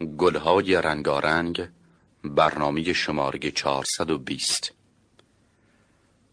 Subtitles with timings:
[0.00, 1.68] گلهای رنگارنگ
[2.24, 4.72] برنامه شماره 420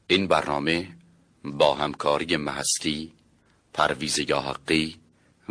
[0.07, 0.95] این برنامه
[1.43, 3.13] با همکاری محستی
[3.73, 4.99] پرویز یاحقی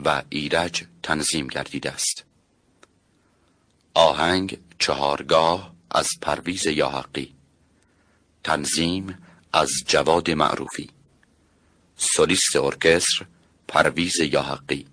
[0.05, 2.25] و ایرج تنظیم گردیده است.
[3.95, 7.35] آهنگ چهارگاه از پرویز یاحقی
[8.45, 9.19] تنظیم
[9.53, 10.91] از جواد معروفی.
[11.97, 13.27] سولیست ارکستر
[13.69, 14.87] پرویز یاحقی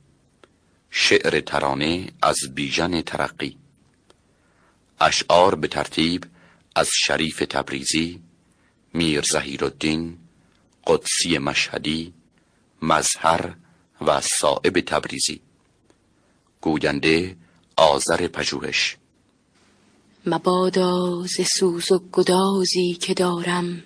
[0.95, 3.57] شعر ترانه از بیژن ترقی.
[4.99, 6.25] اشعار به ترتیب
[6.75, 8.21] از شریف تبریزی
[8.93, 10.17] میر زهیر الدین
[10.87, 12.13] قدسی مشهدی
[12.81, 13.55] مظهر
[14.01, 15.41] و صائب تبریزی.
[16.61, 17.37] گوینده
[17.75, 18.97] آذر پژوهش.
[20.25, 23.83] مبادا ز سوز و گدازی که دارم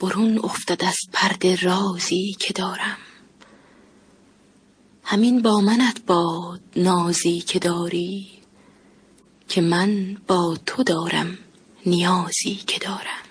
[0.00, 2.98] برون افتد از پرده رازی که دارم.
[5.08, 8.28] همین با منت باد نازی که داری
[9.48, 11.38] که من با تو دارم
[11.86, 13.26] نیازی که دارم.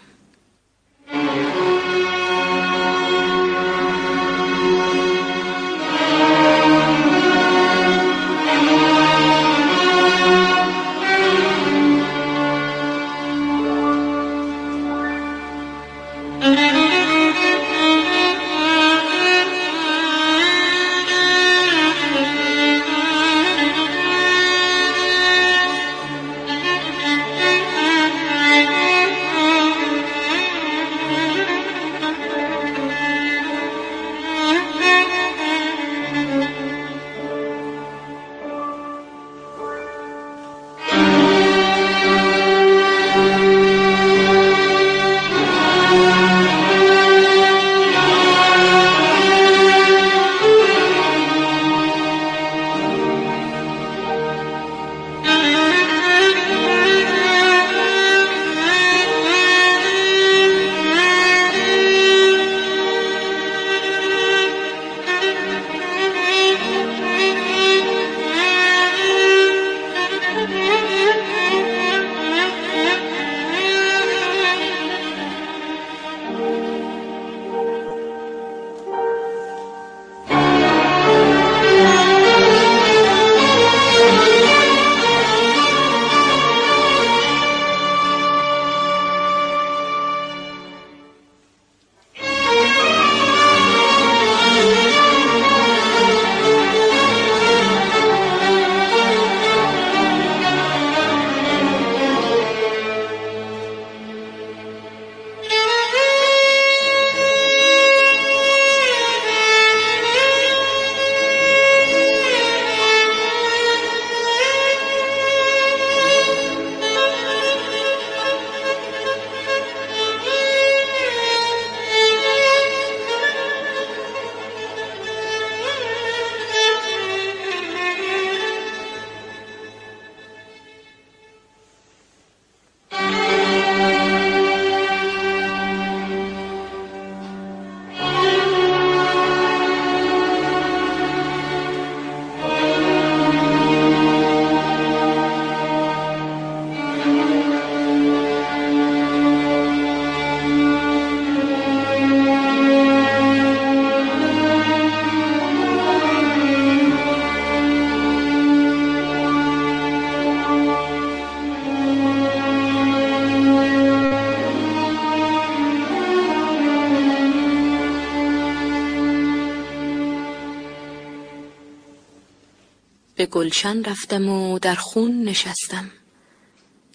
[173.16, 175.92] به گلشن رفتم و در خون نشستم.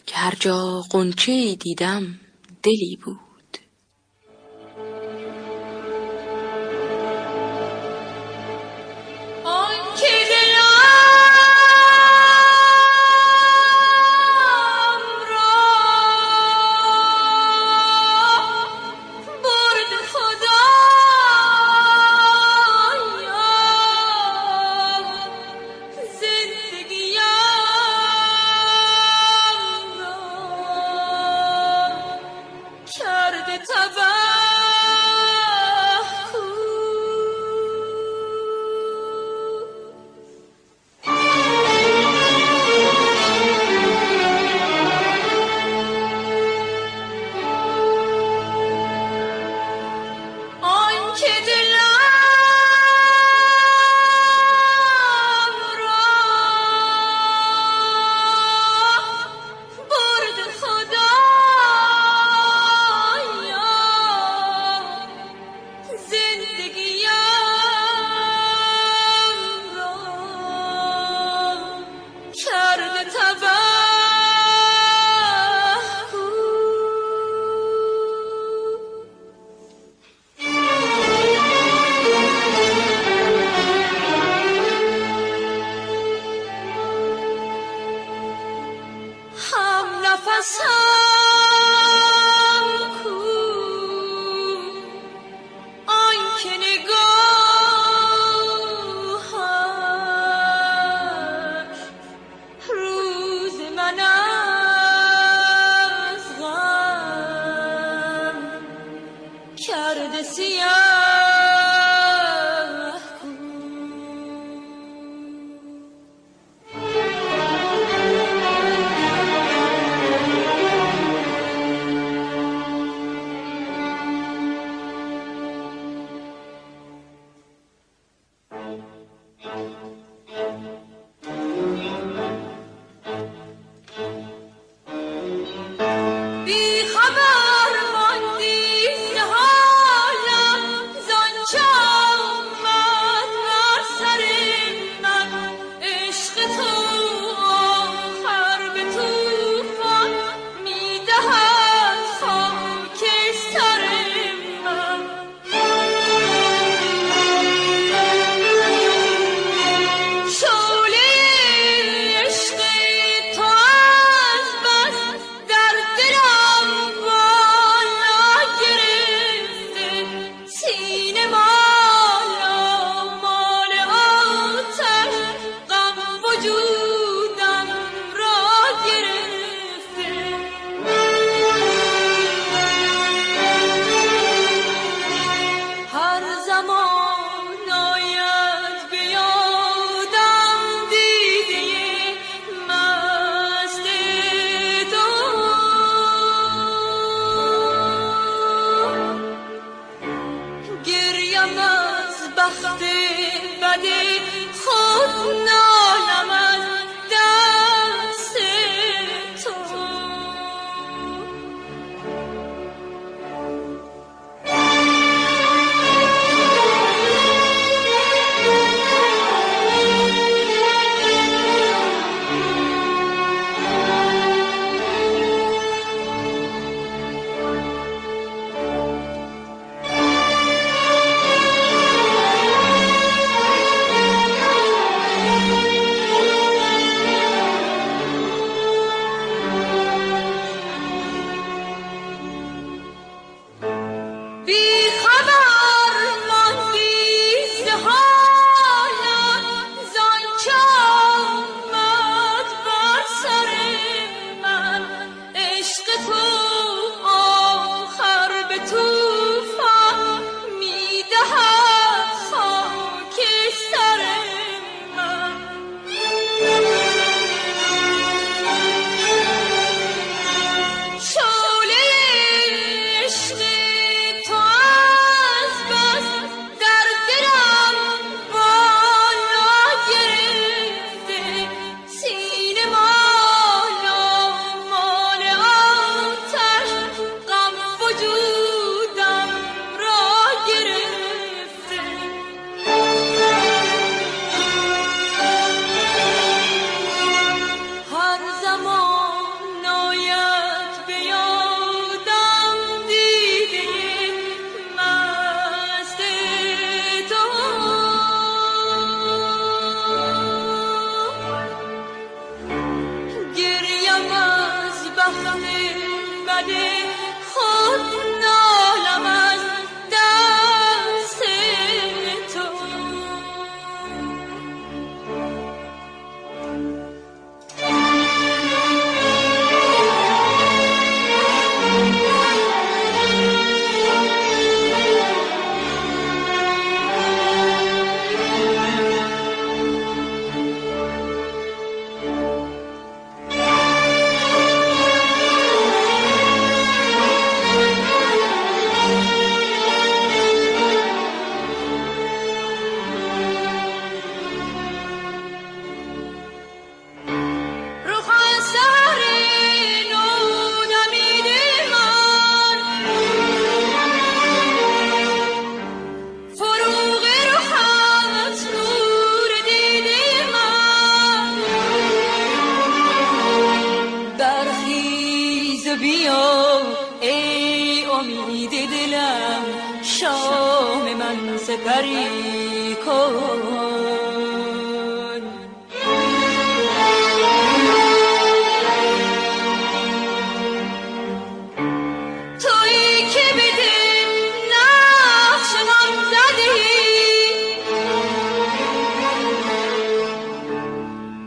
[0.06, 2.20] که هر جا قنچه دیدم
[2.62, 3.29] دلی بود.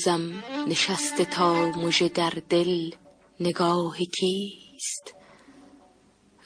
[0.00, 2.90] روزم نشسته تا مژه در دل
[3.40, 5.14] نگاه کیست؟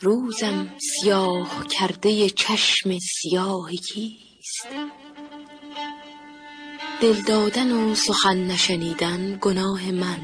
[0.01, 4.69] روزم سیاه کرده چشم سیاه کیست؟
[7.01, 10.21] دل دادن و سخن نشنیدن گناه من.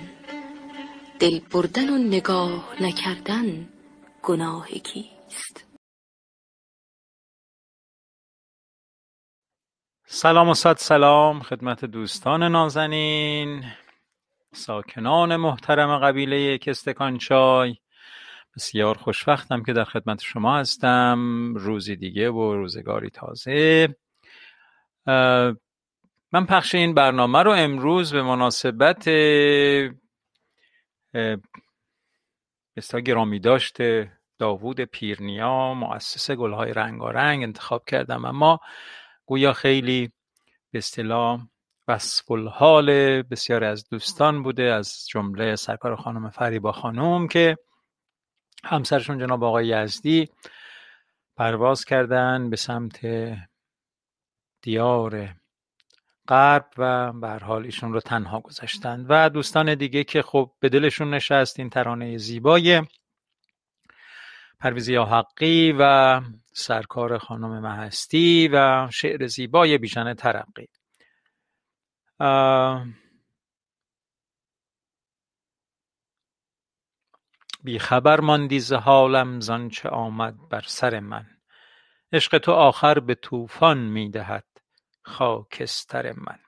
[1.19, 3.69] دل بردن و نگاه نکردن
[4.23, 5.70] گناه کیست؟
[10.13, 13.65] سلام و صد سلام خدمت دوستان نازنین
[14.53, 17.77] ساکنان محترم قبیله کستکان چای.
[18.57, 21.19] بسیار خوشوقتم که در خدمت شما هستم.
[21.57, 23.89] روزی دیگه و روزگاری تازه.
[26.33, 29.05] من پخش این برنامه رو امروز به مناسبت
[32.77, 38.25] بسیار گرامی داشته داوود پیرنیا مؤسس گلهای رنگارنگ انتخاب کردم.
[38.25, 38.61] اما
[39.31, 40.13] گویا خیلی
[40.71, 41.41] به اصطلاح
[41.89, 47.57] وصف الحال بسیاری از دوستان بوده از جمله سرکار خانم فریبا خانم که
[48.65, 50.29] همسرشون جناب آقای یزدی
[51.37, 53.01] پرواز کردن به سمت
[54.63, 55.35] دیار
[56.29, 61.15] غرب و به حال ایشون رو تنها گذاشتند و دوستان دیگه که خب به دلشون
[61.15, 62.83] نشست این ترانه زیبای
[64.61, 66.21] پرویز حقی و
[66.53, 70.69] سرکار خانم مهستی و شعر زیبای بیژن ترقی.
[77.65, 81.27] بی خبر ماندی ز حالم زانچه آمد بر سر من.
[82.13, 84.47] عشق تو آخر به طوفان می‌دهد
[85.03, 86.39] خاکستر من.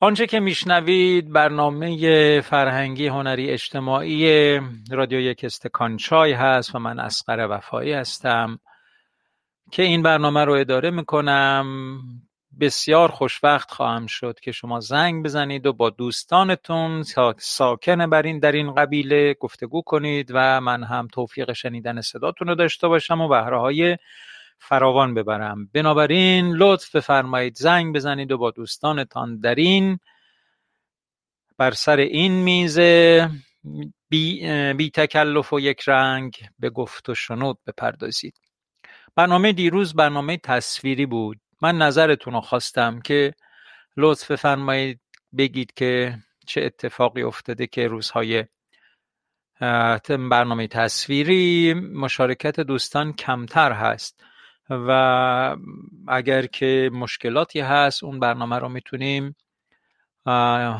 [0.00, 4.60] آنچه که میشنوید برنامه فرهنگی هنری اجتماعی
[4.90, 8.58] رادیو یک استکان چای هست و من اسقر وفایی هستم
[9.70, 11.96] که این برنامه رو اداره می‌کنم.
[12.60, 17.02] بسیار خوشوقت خواهم شد که شما زنگ بزنید و با دوستانتون
[17.38, 22.54] ساکن بر این در این قبیله گفتگو کنید و من هم توفیق شنیدن صداتون رو
[22.54, 23.96] داشته باشم و بهره های
[24.68, 25.70] فراوان ببرم.
[25.72, 27.56] بنابراین لطف بفرمایید.
[27.56, 29.98] زنگ بزنید و با دوستانتان در این
[31.58, 32.78] بر سر این میز
[34.08, 38.34] بی, بی تکلف و یک رنگ به گفت و شنود بپردازید.
[39.16, 41.40] برنامه دیروز برنامه تصویری بود.
[41.62, 43.34] من نظرتون رو خواستم که
[43.96, 45.00] لطف بفرمایید
[45.38, 48.44] بگید که چه اتفاقی افتاده که روزهای
[50.08, 54.24] برنامه تصویری مشارکت دوستان کمتر هست.
[54.70, 55.56] و
[56.08, 59.36] اگر که مشکلاتی هست اون برنامه رو می‌تونیم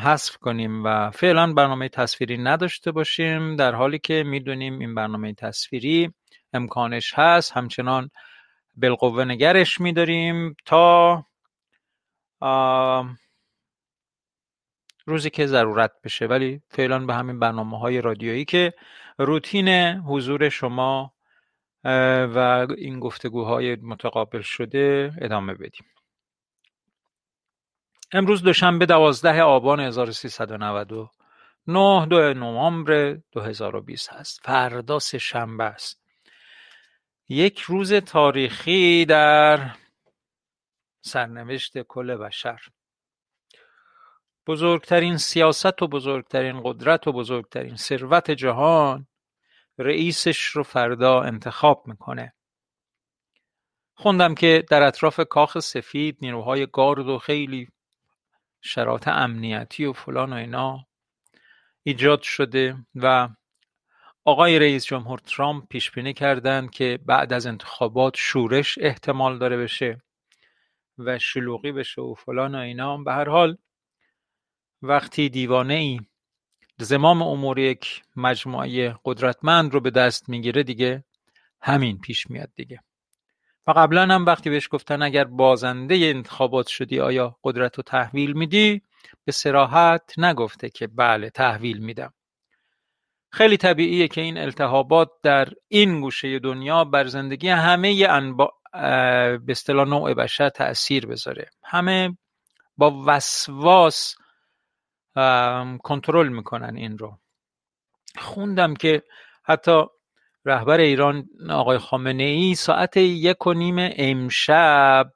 [0.05, 6.15] حذف کنیم و فعلا برنامه تصویری نداشته باشیم در حالی که می‌دونیم این برنامه تصویری
[6.53, 7.53] امکانش هست.
[7.53, 8.11] همچنان
[8.77, 11.25] بالقوه نگرش میداریم تا
[15.07, 16.27] روزی که ضرورت بشه.
[16.27, 18.73] ولی فعلا به همین برنامه های رادیویی که
[19.19, 19.69] روتین
[19.99, 21.14] حضور شما
[21.85, 25.87] و این گفتگوهای متقابل شده ادامه بدیم.
[28.13, 36.01] امروز دوشنبه دوازده آبان 1399 دو نوامبر 2020 هست فردا سه شنبه است.
[37.29, 39.71] یک روز تاریخی در
[41.01, 42.61] سرنوشت کل بشر.
[44.47, 49.07] بزرگترین سیاست و بزرگترین قدرت و بزرگترین ثروت جهان
[49.79, 52.35] رئیسش رو فردا انتخاب می‌کنه.
[53.95, 57.69] خوندم که در اطراف کاخ سفید نیروهای گارد و خیلی
[58.61, 60.87] شرایط امنیتی و فلان و اینا
[61.83, 63.29] ایجاد شده و
[64.25, 70.03] آقای رئیس جمهور ترامپ پیش بینی کردند که بعد از انتخابات شورش احتمال داره بشه
[70.99, 72.97] و شلوغی بشه و فلان و اینا.
[72.97, 73.57] به هر حال
[74.83, 76.01] وقتی دیوانه ای
[76.79, 81.05] زمام امور یک مجموعه قدرتمند رو به دست می‌گیره دیگه
[81.61, 82.81] همین پیش میاد دیگه.
[83.67, 88.83] و قبلا هم وقتی بهش گفتن اگر بازنده انتخابات شدی آیا قدرت رو تحویل میدی؟
[89.25, 92.13] به سراحت نگفته که بله تحویل میدم.
[93.31, 98.53] خیلی طبیعیه که این التهابات در این گوشه دنیا بر زندگی همه انبا...
[98.73, 101.51] به اصطلاح نوع بشر تاثیر بذاره.
[101.65, 102.17] همه
[102.77, 104.15] با وسواس
[105.83, 107.19] کنترل می‌کنن این رو.
[108.19, 109.03] خوندم که
[109.45, 109.83] حتی
[110.45, 115.13] رهبر ایران آقای خامنه ای ساعت یک و نیم امشب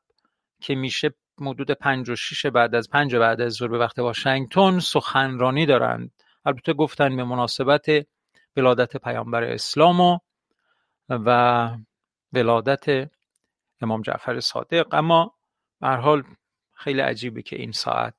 [0.61, 4.79] که میشه حدود پنج و شیش بعد از پنج بعد از ظهر به وقت واشنگتن
[4.79, 6.11] سخنرانی دارند.
[6.45, 7.87] البته گفتن به مناسبت
[8.57, 10.19] ولادت پیامبر اسلام و,
[11.09, 11.71] و
[12.33, 13.11] ولادت
[13.81, 14.95] امام جعفر صادق.
[14.95, 15.35] اما
[15.81, 16.23] به حال
[16.75, 18.15] خیلی عجیبه که این ساعت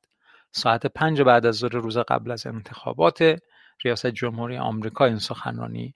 [0.52, 3.40] ساعت پنج بعد از ظهر روز قبل از انتخابات
[3.86, 5.96] ریاست جمهوری آمریکا این سخنرانی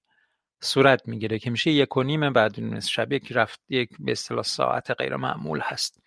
[0.62, 4.44] صورت می‌گیره که میشه یک و نیم بعد از شب یک رفت یک به اصطلاح
[4.44, 6.04] ساعت غیر معمول هست.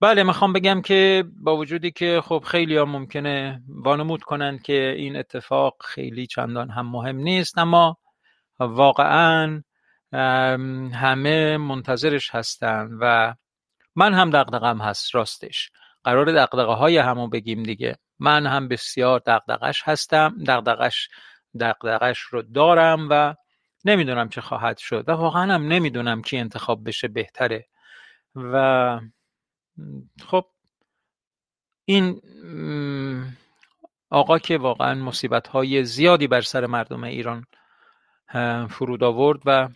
[0.00, 5.16] بله می‌خوام بگم که با وجودی که خب خیلی ها ممکنه وانمود کنند که این
[5.16, 7.98] اتفاق خیلی چندان هم مهم نیست اما
[8.58, 9.62] واقعا
[10.92, 13.34] همه منتظرش هستن و
[13.96, 15.70] من هم دقدقم هست راستش.
[16.04, 17.98] قرار دقدقه های همو بگیم دیگه.
[18.18, 21.08] من هم بسیار دقدقش هستم دقدقش
[21.60, 23.34] دقدقش رو دارم و
[23.84, 27.68] نمی‌دونم چه خواهد شد و واقعا هم نمی‌دونم کی انتخاب بشه بهتره.
[28.34, 29.00] و
[30.26, 30.44] خب
[31.84, 32.20] این
[34.10, 37.46] آقا که واقعا مصیبت های زیادی بر سر مردم ایران
[38.70, 39.68] فرود آورد و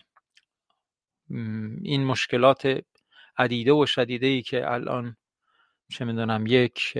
[1.81, 2.81] این مشکلات
[3.37, 5.17] عدیده و شدیده ای که الان
[5.89, 6.97] چه می‌دونم یک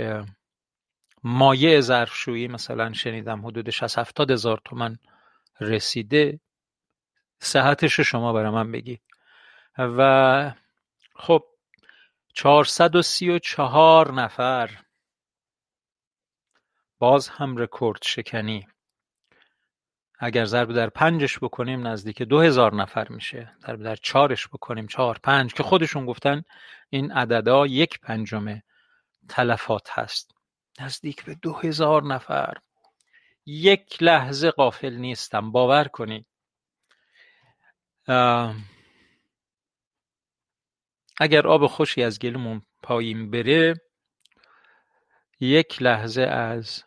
[1.24, 4.98] مایع ظرفشویی مثلا شنیدم حدود 60 70 هزار تومن
[5.60, 6.40] رسیده.
[7.40, 9.02] صحتش شما برای من بگید
[9.78, 10.54] و
[11.16, 11.46] خب
[12.34, 14.70] 434 نفر
[17.00, 18.68] باز هم رکورد شکنی.
[20.20, 23.52] اگر ضرب در پنجش بکنیم نزدیک دو هزار نفر میشه.
[23.62, 26.44] ضرب در چارش بکنیم چهار پنج که خودشون گفتن
[26.90, 28.62] این عددا یک پنجم
[29.30, 30.32] تلفات هست.
[30.80, 32.58] نزدیک به دو هزار نفر.
[33.46, 35.52] یک لحظه قافل نیستم.
[35.52, 36.26] باور کنید
[41.20, 43.82] اگر آب خوشی از گلمون پایین بره
[45.40, 46.84] یک لحظه از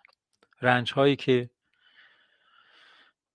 [0.63, 1.51] رنج هایی که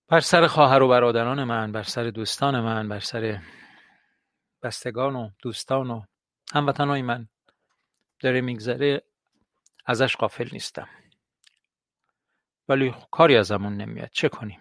[0.08, 3.42] بر سر خواهر و برادران من بر سر دوستان من بر سر
[4.62, 6.02] بستگان و دوستان و
[6.54, 7.28] هموطنهای من
[8.20, 9.02] داره میگذره
[9.86, 10.88] ازش قافل نیستم.
[12.68, 14.10] ولی کاری ازمون نمیاد.
[14.12, 14.60] چه کنیم؟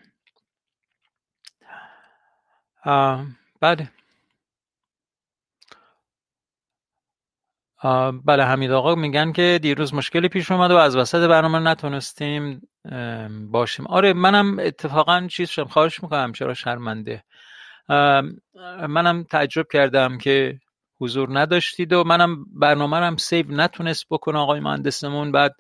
[3.62, 3.91] بله.
[8.26, 12.70] بله حمید آقا میگن که دیروز مشکلی پیش اومد و از وسط برنامه نتونستیم
[13.52, 13.88] باشیم.
[13.88, 17.24] آره منم اتفاقا چیز شم خواهش می‌کنم چرا شرمنده.
[18.88, 20.60] منم تعجب کردم که
[21.02, 24.40] حضور نداشتید و منم برنامه هم سیو نتونست بکنه.
[24.40, 25.56] آقای مهندسمون بعد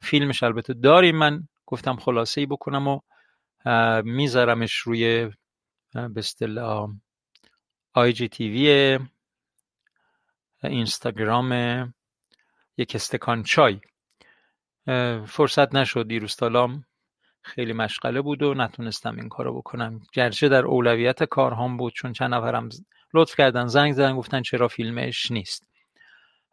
[0.00, 3.00] فیلمش البته داریم من گفتم خلاصه ای بکنم و
[4.04, 5.30] میذارمش روی
[5.94, 6.88] به اصطلاح
[7.92, 8.98] آی جی تیوی
[10.64, 11.52] اینستاگرام
[12.76, 13.80] یک استکان چای.
[15.26, 16.36] فرصت نشد دیروز
[17.42, 20.00] خیلی مشغله بود و نتونستم این کارو بکنم.
[20.12, 22.68] گرچه در اولویت کارهام بود چون چند نفرم
[23.14, 25.66] لطف کردن زنگ زدن گفتن چرا فیلمش نیست.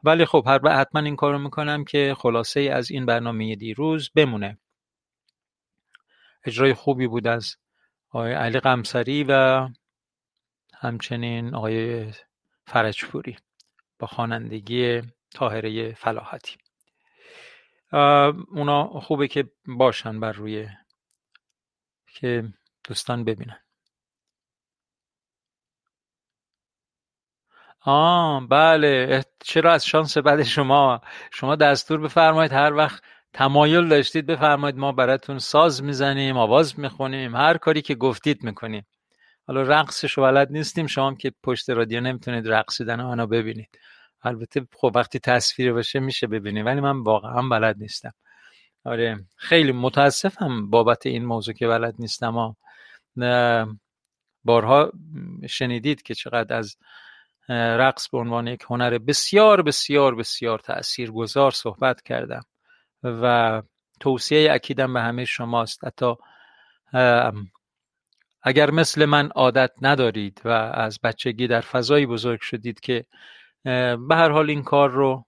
[0.03, 4.57] ولی خب حتما این کارو می‌کنم که خلاصه از این برنامه دیروز بمونه.
[6.43, 7.55] اجرای خوبی بود از
[8.09, 9.67] آقای علی قمسری و
[10.73, 12.11] همچنین آقای
[12.67, 13.37] فرجپوری
[13.99, 15.01] با خوانندگی
[15.33, 16.57] طاهره فلاحتی.
[18.51, 20.67] اونا خوبه که باشن بر روی
[22.07, 22.43] که
[22.83, 23.59] دوستان ببینن.
[27.81, 29.23] آه بله.
[29.39, 35.39] چرا از شانس بعد شما؟ شما دستور بفرمایید هر وقت تمایل داشتید بفرمایید ما براتون
[35.39, 38.85] ساز می‌زنیم آواز می‌خونیم هر کاری که گفتید می‌کنیم.
[39.47, 43.69] حالا رقصش بلد نیستیم شما که پشت رادیو نمی‌تونید رقصیدن آنها ببینید.
[44.23, 48.13] البته خب وقتی تصویر باشه میشه ببینید ولی من واقعا بلد نیستم.
[48.85, 52.33] آره خیلی متاسفم بابت این موضوع که بلد نیستم.
[52.33, 52.55] ها
[54.43, 54.91] بارها
[55.49, 56.77] شنیدید که چقدر از
[57.49, 62.41] رقص به عنوان یک هنر بسیار بسیار بسیار تأثیر گذار صحبت کردم
[63.03, 63.61] و
[63.99, 65.85] توصیه اکیدم به همه شماست.
[65.85, 66.13] حتی
[68.41, 73.05] اگر مثل من عادت ندارید و از بچگی در فضایی بزرگ شدید که
[73.63, 75.25] به هر حال این کار رو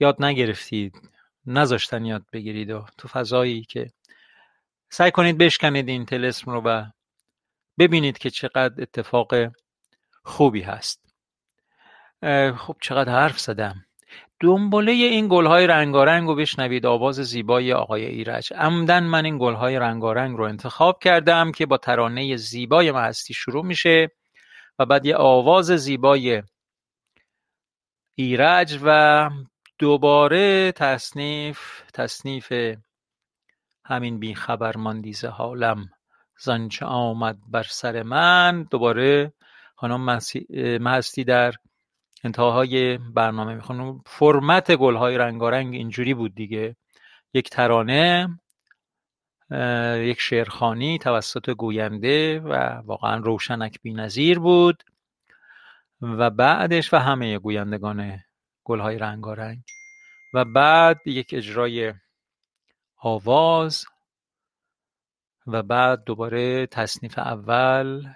[0.00, 1.10] یاد نگرفتید
[1.46, 3.90] نذاشتن یاد بگیرید و تو فضایی که
[4.90, 6.84] سعی کنید بشکنید این تلسم رو و
[7.78, 9.34] ببینید که چقدر اتفاق
[10.24, 11.09] خوبی هست.
[12.56, 13.84] خب چقدر حرف زدم.
[14.40, 18.52] دنباله این گلهای رنگارنگ رو بشنوید آواز زیبای آقای ایرج.
[18.52, 24.08] عمدن من این گلهای رنگارنگ رو انتخاب کردم که با ترانه زیبای محستی شروع میشه
[24.78, 26.42] و بعد یه آواز زیبای
[28.14, 29.30] ایرج و
[29.78, 32.52] دوباره تصنیف تصنیف
[33.84, 35.90] همین بی خبر ماندیز حالم.
[36.38, 38.62] زنچه آمد بر سر من.
[38.70, 39.32] دوباره
[39.76, 40.18] خانم
[40.80, 41.52] محستی در
[42.24, 44.02] انتهاهای برنامه می‌خونم.
[44.06, 46.76] فرمت گلهای رنگارنگ اینجوری بود دیگه.
[47.34, 48.40] یک ترانه
[49.96, 52.52] یک شعرخانی توسط گوینده و
[52.84, 54.82] واقعا روشنک نظیر بود.
[56.02, 58.20] و بعدش و همه گویندگان
[58.64, 59.58] گلهای رنگارنگ.
[60.34, 61.94] و بعد یک اجرای
[62.96, 63.84] آواز.
[65.46, 68.14] و بعد دوباره تصنیف اول.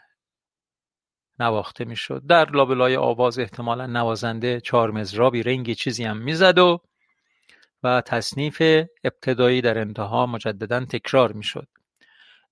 [1.40, 2.22] نواخته می‌شد.
[2.28, 6.80] در لابلای آواز احتمالا نوازنده چهار مزرابی رنگی چیزی هم می‌زد و
[7.82, 8.62] و تصنیف
[9.04, 11.68] ابتدایی در انتها مجددا تکرار می‌شد.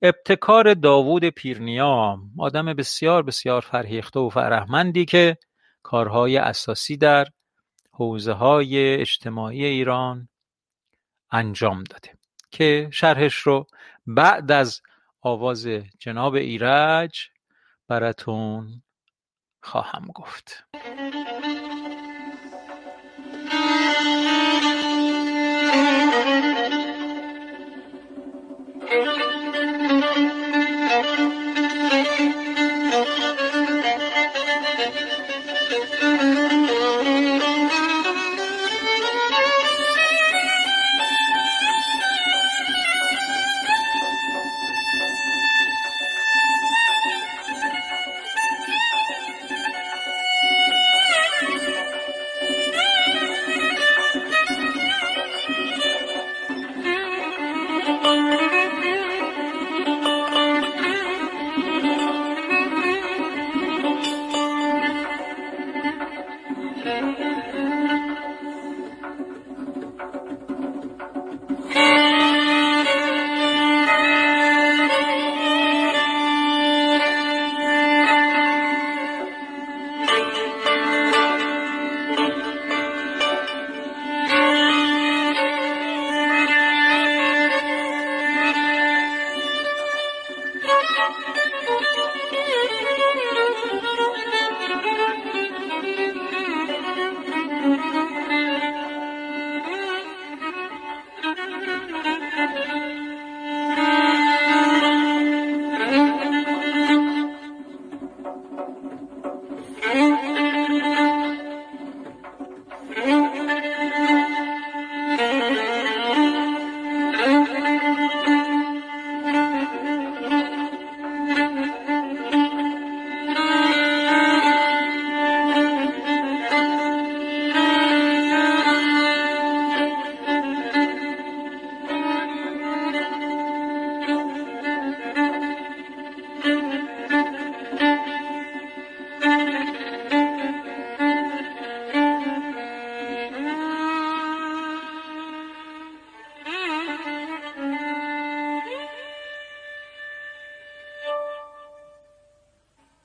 [0.03, 5.37] ابتکار داوود پیرنیا آدم بسیار بسیار فرهیخته و فرهمندی که
[5.83, 7.27] کارهای اساسی در
[7.93, 10.29] حوزه های اجتماعی ایران
[11.31, 12.11] انجام داده.
[12.51, 13.67] که شرحش رو
[14.07, 14.81] بعد از
[15.21, 15.67] آواز
[15.99, 17.29] جناب ایرج
[17.93, 18.83] براتون
[19.65, 20.65] خواهم گفت.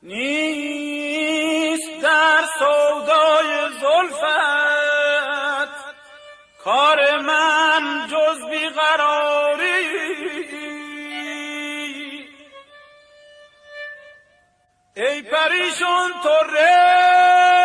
[0.08, 5.72] نیست در سودای زلفت.
[6.64, 9.68] کار من جز بیقراری.
[14.96, 17.57] ای پریشون تره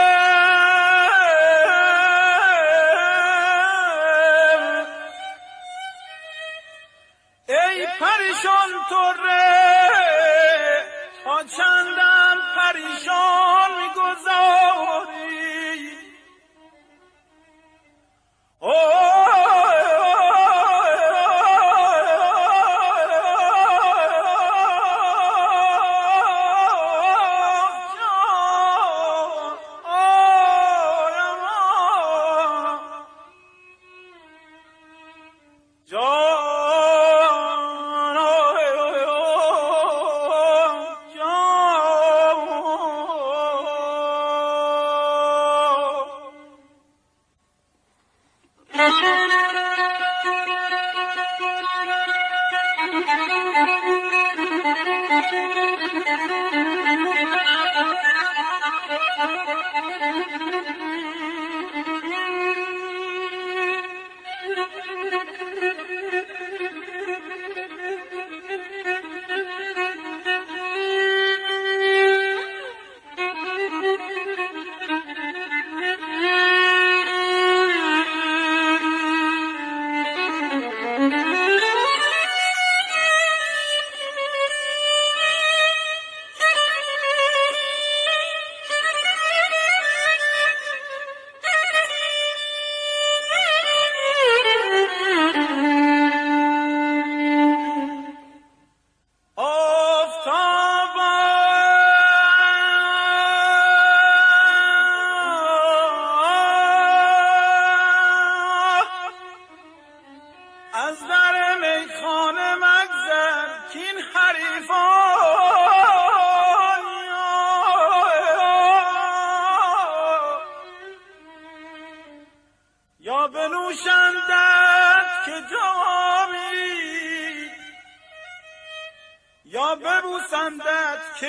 [131.23, 131.29] به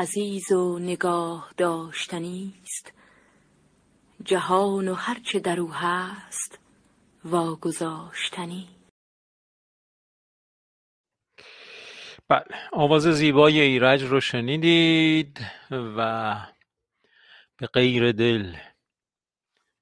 [0.00, 2.92] عزیز و نگاه داشتنی است.
[4.24, 6.58] جهان و هرچه در او هست
[7.24, 8.68] واگذاشتنی.
[12.28, 16.36] بله آواز زیبای ایرج رو شنیدید و
[17.56, 18.56] به غیر دل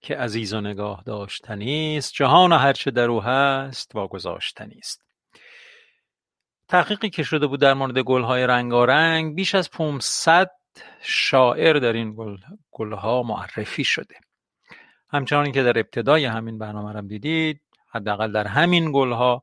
[0.00, 5.07] که عزیز و نگاه داشتنی است جهان و هرچه در او هست واگذاشتنی است.
[6.68, 10.50] تحقیقی که شده بود در مورد گلهای رنگارنگ بیش از 500
[11.02, 12.36] شاعر در این گل،
[12.70, 14.14] گلها معرفی شده.
[15.10, 19.42] همچنان که در ابتدای همین برنامه رو دیدید حداقل در همین گلها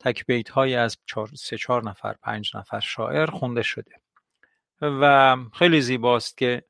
[0.00, 3.92] تک های از چار، سه چهار نفر پنج نفر شاعر خونده شده.
[4.82, 6.62] و خیلی زیباست که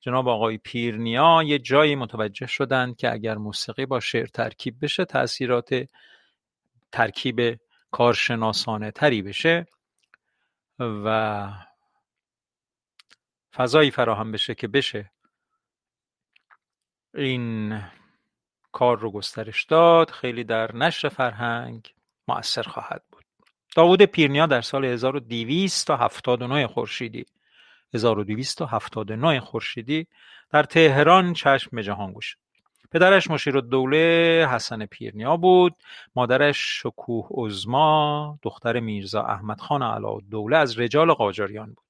[0.00, 5.88] جناب آقای پیرنیا یه جایی متوجه شدند که اگر موسیقی با شعر ترکیب بشه تاثیرات
[6.92, 7.60] ترکیب
[7.94, 9.66] کارشناسانه تری بشه
[10.78, 11.48] و
[13.54, 15.10] فضایی فراهم بشه که بشه
[17.14, 17.80] این
[18.72, 20.10] کار رو گسترش داد.
[20.10, 21.94] خیلی در نشر فرهنگ
[22.28, 23.24] مؤثر خواهد بود.
[23.76, 27.26] داوود پیرنیا در سال 1279 خورشیدی
[27.94, 30.06] 1279 خورشیدی
[30.50, 32.43] در تهران چشم به جهان گشود
[32.94, 35.74] پدرش مشیرالدوله حسن پیرنیا بود.
[36.16, 41.84] مادرش شکوه عظما دختر میرزا احمد خان علاءالدوله از رجال قاجاریان بود.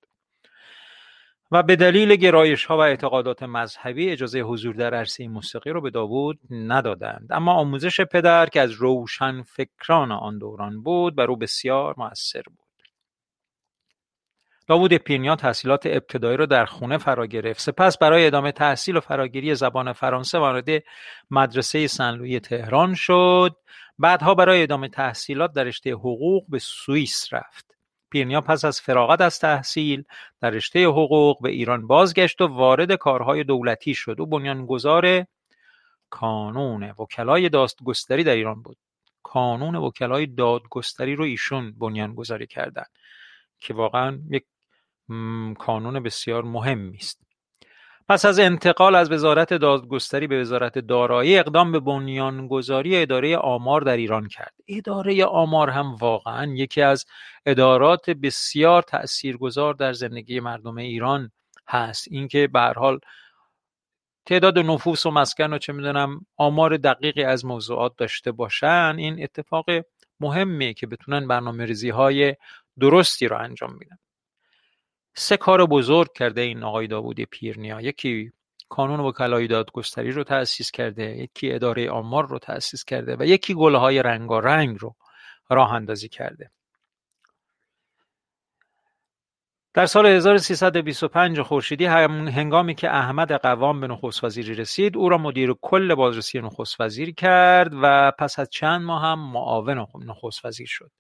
[1.51, 5.91] و به دلیل گرایش ها و اعتقادات مذهبی اجازه حضور در عرصه موسیقی رو به
[5.91, 7.29] داوود ندادند.
[7.31, 12.64] اما آموزش پدر که از روشن فکران آن دوران بود بر او بسیار موثر بود.
[14.67, 17.61] داوود پیرنیا تحصیلات ابتدایی را در خونه فرا گرفت.
[17.61, 20.69] سپس برای ادامه تحصیل و فراگیری زبان فرانسه وارد
[21.31, 23.57] مدرسه سنلوی تهران شد.
[23.99, 27.75] بعدها برای ادامه تحصیلات در رشته حقوق به سوئیس رفت.
[28.11, 30.05] پیرنیا پس از فراغت از تحصیل
[30.41, 34.17] در رشته حقوق به ایران بازگشت و وارد کارهای دولتی شد.
[34.19, 35.25] او بنیانگذار
[36.11, 38.77] کانون وکلای دادگستری در ایران بود.
[39.23, 42.91] کانون وکلای دادگستری رو ایشون بنیانگذاری کردند
[43.59, 44.45] که واقعا یک
[45.59, 47.25] کانون بسیار مهمی است.
[48.09, 53.97] پس از انتقال از وزارت دادگستری به وزارت دارایی اقدام به بنیانگذاری اداره آمار در
[53.97, 54.55] ایران کرد.
[54.69, 57.05] اداره آمار هم واقعا یکی از
[57.47, 61.31] ادارات بسیار تاثیرگذار در زندگی مردم ایران
[61.69, 62.09] هست.
[62.11, 62.99] اینکه به هر حال
[64.27, 69.67] تعداد نفوس و مسکن و چه می‌دونم آمار دقیقی از موضوعات داشته باشن این اتفاق
[70.21, 72.37] مهمیه که بتونن برنامه ریزی های
[72.81, 73.99] درستی رو انجام میدن
[75.15, 77.81] سه کار بزرگ کرده این آقای داوود پیرنیا.
[77.81, 78.33] یکی
[78.69, 84.03] کانون وکلای دادگستری رو تأسیس کرده یکی اداره آمار رو تأسیس کرده و یکی گلهای
[84.03, 84.95] رنگارنگ رو
[85.51, 86.51] راه اندازی کرده.
[89.75, 95.55] در سال 1325 خورشیدی هنگامی که احمد قوام به نخست وزیری رسید او را مدیر
[95.61, 100.91] کل بازرسی نخست وزیر کرد و پس از چند ماه هم معاون نخست وزیر شد.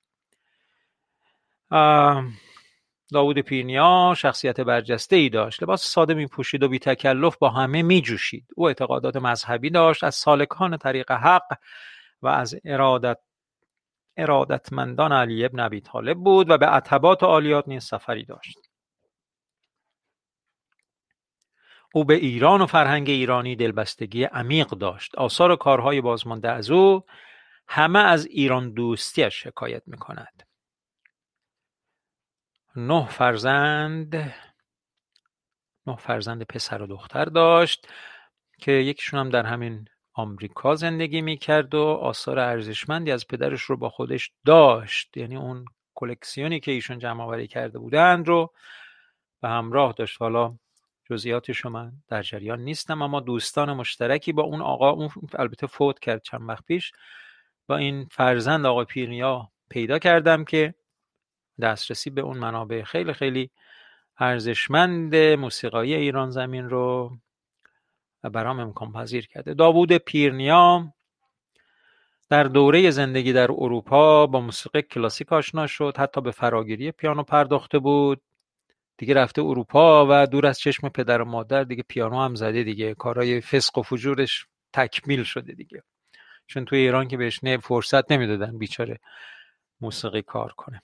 [3.14, 5.62] داوود پیرنیا شخصیت برجسته ای داشت.
[5.62, 10.04] لباس ساده می پوشید و بی تکلف با همه می جوشید او اعتقادات مذهبی داشت
[10.04, 11.58] از سالکان طریق حق
[12.22, 13.18] و از ارادت
[14.16, 18.58] ارادتمندان علی ابن ابی طالب بود و به عتبات و عالیات نیز سفری داشت.
[21.94, 25.14] او به ایران و فرهنگ ایرانی دلبستگی عمیق داشت.
[25.14, 27.04] آثار و کارهای بازمانده از او
[27.68, 30.53] همه از ایران دوستیش حکایت می کند
[32.76, 34.16] نه فرزند
[35.86, 37.88] نه فرزند پسر و دختر داشت
[38.58, 43.88] که یکیشون هم در همین آمریکا زندگی می‌کرد و آثار ارزشمندی از پدرش رو با
[43.88, 45.16] خودش داشت.
[45.16, 45.64] یعنی اون
[45.94, 48.52] کلکسیونی که ایشون جمع آوری کرده بودند رو
[49.40, 50.20] به همراه داشت.
[50.20, 50.58] حالا
[51.10, 56.22] جزئیاتش من در جریان نیستم اما دوستان مشترکی با اون آقا اون البته فوت کرد
[56.22, 56.92] چند وقت پیش
[57.66, 60.74] با این فرزند آقا پیرنیا پیدا کردم که
[61.60, 63.50] دسترسی به اون منابع خیلی خیلی
[64.18, 67.16] ارزشمند موسیقایی ایران زمین رو
[68.22, 69.54] برام امکان پذیر کرده.
[69.54, 70.92] داوود پیرنیا
[72.30, 77.78] در دوره زندگی در اروپا با موسیقی کلاسیک آشنا شد حتی به فراگیری پیانو پرداخته
[77.78, 78.22] بود.
[78.96, 82.94] دیگه رفته اروپا و دور از چشم پدر و مادر دیگه پیانو هم زده دیگه.
[82.94, 85.82] کارهای فسق و فجورش تکمیل شده دیگه.
[86.46, 89.00] چون توی ایران که بهش نه فرصت نمی‌دادن بیچاره
[89.80, 90.82] موسیقی کار کنه.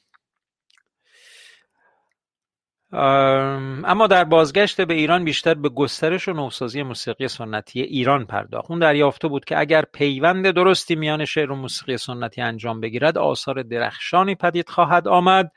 [2.93, 8.71] اما در بازگشت به ایران بیشتر به گسترش و نوسازی موسیقی سنتی ایران پرداخت.
[8.71, 13.63] اون دریافته بود که اگر پیوند درستی میان شعر و موسیقی سنتی انجام بگیرد آثار
[13.63, 15.53] درخشانی پدید خواهد آمد.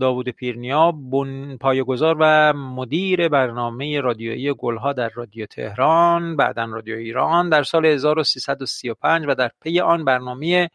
[0.00, 7.48] داوود پیرنیا بن پایه‌گذار و مدیر برنامه رادیویی گلها در رادیو تهران بعدا رادیو ایران
[7.48, 10.70] در سال 1335 و در پی آن برنامه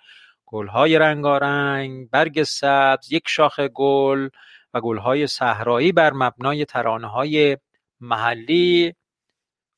[0.46, 4.30] گلهای رنگارنگ برگ سبز یک شاخه گل
[4.74, 6.66] و گلهای صحرایی بر مبنای
[7.04, 7.58] های
[8.00, 8.96] محلی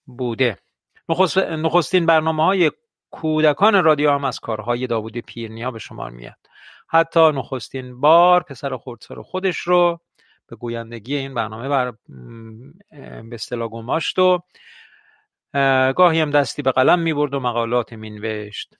[0.05, 0.57] بوده.
[1.39, 2.71] نخستین برنامه های
[3.11, 6.37] کودکان رادیو هم از کارهای داوود پیرنیا به شمار میاد.
[6.87, 9.99] حتی نخستین بار پسر خردسر خودش رو
[10.47, 11.93] به گویندگی این برنامه بر
[13.21, 14.39] به اصطلاح گماشت و
[15.95, 18.75] گاهی هم دستی به قلم می برد و مقالات مینوشت.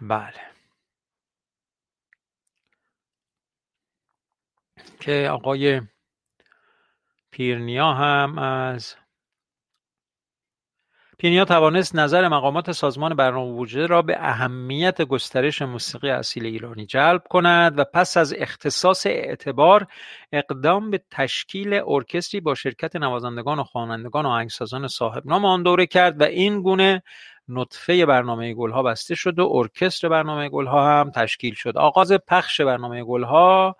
[0.00, 0.53] بله.
[5.00, 5.80] که آقای
[7.30, 8.94] پیرنیا هم از
[11.18, 17.22] پیرنیا توانست نظر مقامات سازمان برنامه وجوده را به اهمیت گسترش موسیقی اصیل ایرانی جلب
[17.30, 19.86] کند و پس از اختصاص اعتبار
[20.32, 25.86] اقدام به تشکیل ارکستری با شرکت نوازندگان و خوانندگان و آهنگسازان صاحب نام آن دوره
[25.86, 27.02] کرد و این گونه
[27.48, 31.78] نطفه برنامه گلها بسته شد و ارکستر برنامه گلها هم تشکیل شد.
[31.78, 33.76] آغاز پخش برنامه گلها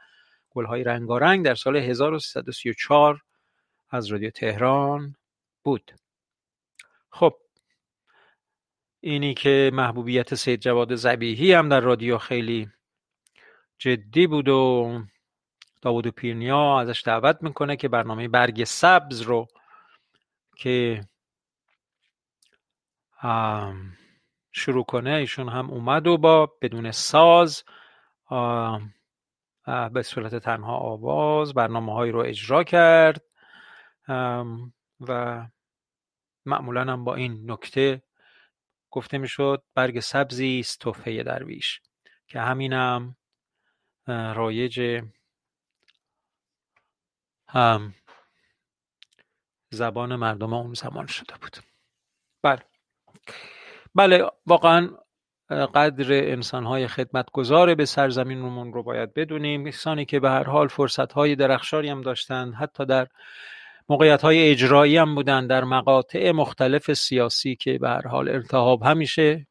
[0.54, 3.20] گلهای رنگارنگ در سال 1334
[3.90, 5.16] از رادیو تهران
[5.64, 5.92] بود.
[7.10, 7.34] خب
[9.00, 12.68] اینی که محبوبیت سید جواد زبیهی هم در رادیو خیلی
[13.78, 15.02] جدی بود و
[15.82, 19.46] داوود پیرنیا ازش دعوت می‌کنه که برنامه برگ سبز رو
[20.56, 21.00] که
[24.52, 27.64] شروع کنه ایشون هم اومد و با بدون ساز
[29.92, 33.22] به صورت تنها آواز برنامه هایی رو اجرا کرد.
[35.00, 35.46] و
[36.46, 38.02] معمولا هم با این نکته
[38.90, 41.80] گفته می‌شد برگ سبزی است تحفه درویش
[42.26, 43.16] که همینم
[44.06, 45.02] رایج
[47.48, 47.94] هم
[49.70, 51.56] زبان مردم اون زمان شده بود.
[52.42, 52.62] بله.
[53.94, 54.90] بله واقعا
[55.74, 59.70] قدر انسانهای خدمتگذار به سرزمینمون رو باید بدونیم.
[59.70, 63.06] کسانی که به هر حال فرصتهای درخشاری هم داشتن حتی در
[63.88, 69.46] موقعیت های اجرایی هم بودن در مقاطع مختلف سیاسی که به هر حال ارتحاب همیشه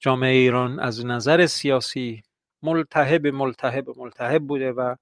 [0.00, 2.22] جامعه ایران از نظر سیاسی
[2.62, 4.94] ملتهب ملتهب ملتهب بوده و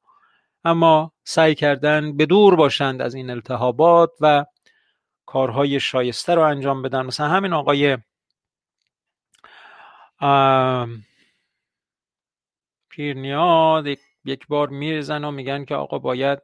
[0.65, 4.45] اما سعی کردن به دور باشند از این التهابات و
[5.27, 7.07] کارهای شایسته رو انجام بدن.
[7.07, 7.99] مثلا همین آقای
[12.91, 13.87] پیرنیاد
[14.25, 16.39] یک بار میرزن و میگن که آقا باید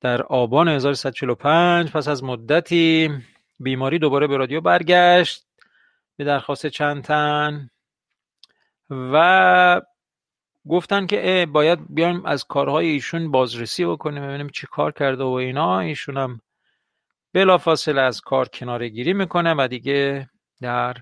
[0.00, 3.10] در آبان 1145 پس از مدتی
[3.60, 5.46] بیماری دوباره به رادیو برگشت
[6.16, 7.70] به درخواست چند تن
[8.90, 9.82] و
[10.68, 15.80] گفتن که باید بیایم از کارهای ایشون بازرسی بکنیم ببینیم چی کار کرده و اینا.
[15.80, 16.40] ایشون هم
[17.32, 20.28] بلافاصله از کار کناره گیری می‌کنه و دیگه
[20.60, 20.96] در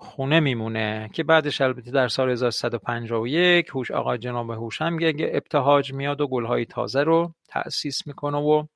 [0.00, 6.20] خونه میمونه که بعدش البته در سال 1151 هوش آقا جناب هوش هم ابتهاج میاد
[6.20, 8.66] و گلهای تازه رو تأسیس می‌کنه و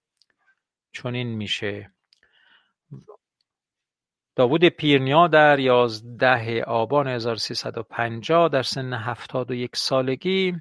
[0.93, 1.91] چنین میشه.
[4.37, 10.57] داوود پیرنیا در یازده آبان 1350 در سن 71 سالگی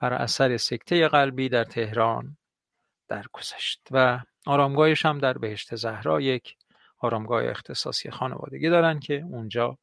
[0.00, 2.36] بر اثر سکته قلبی در تهران
[3.08, 6.56] درگذشت و آرامگاهش هم در بهشت زهرا یک
[7.06, 9.78] آرامگاه اختصاصی خانوادگی دارن که اونجا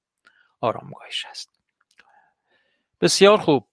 [0.61, 1.59] آرامگاهش هست.
[3.01, 3.67] بسیار خوب.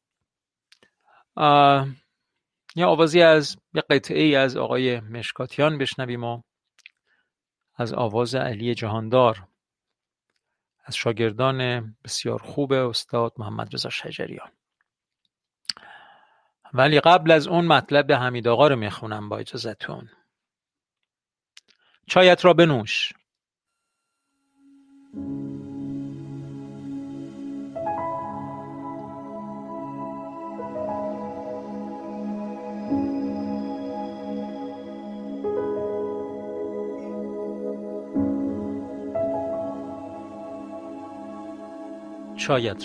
[2.76, 6.42] یه آوازی از یه قطعه ای از آقای مشکاتیان بشنویم و
[7.74, 9.46] از آواز علی جهاندار.
[10.84, 14.52] از شاگردان بسیار خوب استاد محمد رضا شجریان.
[16.72, 20.10] ولی قبل از اون مطلب حمید آقا رو می‌خونم با اجازتون
[22.06, 23.12] چایت را بنوش.
[25.12, 25.22] چایت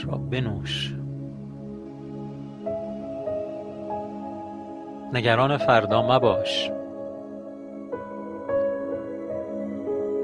[0.06, 0.94] را بنوش.
[5.14, 6.72] نگران فردا مباش.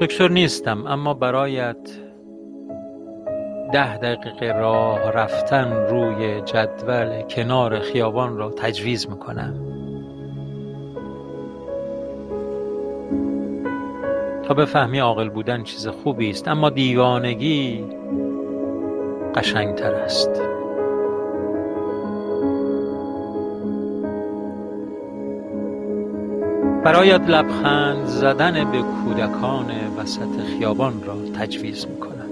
[0.01, 1.89] دکتر نیستم اما برایت
[3.73, 9.53] ده دقیقه راه رفتن روی جدول کنار خیابان را تجویز می‌کنم.
[14.43, 17.85] تا بفهمی عاقل بودن چیز خوبی است اما دیوانگی
[19.35, 20.50] قشنگتر است.
[26.83, 32.29] برایت لبخند زدن به کودکان وسط خیابان را تجویز می‌کنم.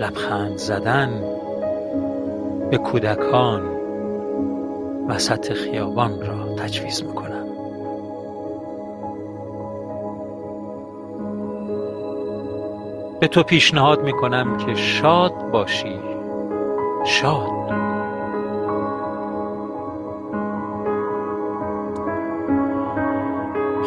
[0.00, 1.10] لبخند زدن
[2.70, 3.62] به کودکان
[5.08, 7.46] وسط خیابان را تجویز می‌کنم.
[13.20, 15.98] به تو پیشنهاد می‌کنم که شاد باشی.
[17.04, 17.59] شاد.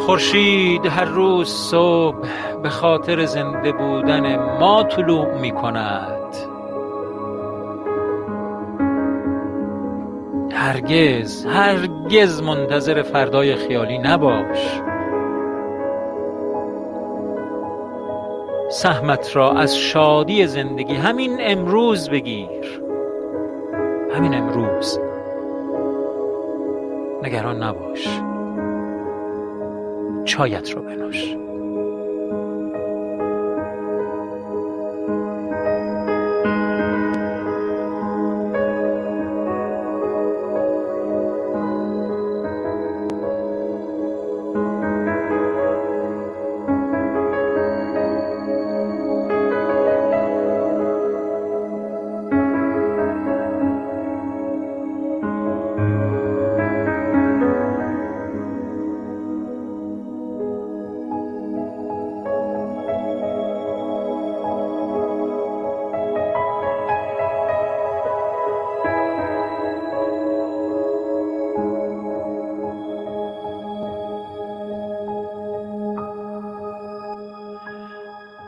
[0.06, 2.28] خورشید هر روز صبح
[2.62, 6.36] به خاطر زنده بودن ما طلوع می کند.
[10.52, 14.80] هرگز هرگز منتظر فردای خیالی نباش.
[18.70, 22.80] سهمت را از شادی زندگی همین امروز بگیر.
[24.14, 25.00] همین امروز.
[27.22, 28.23] نگران نباش.
[30.34, 31.43] چایت رو بنوش.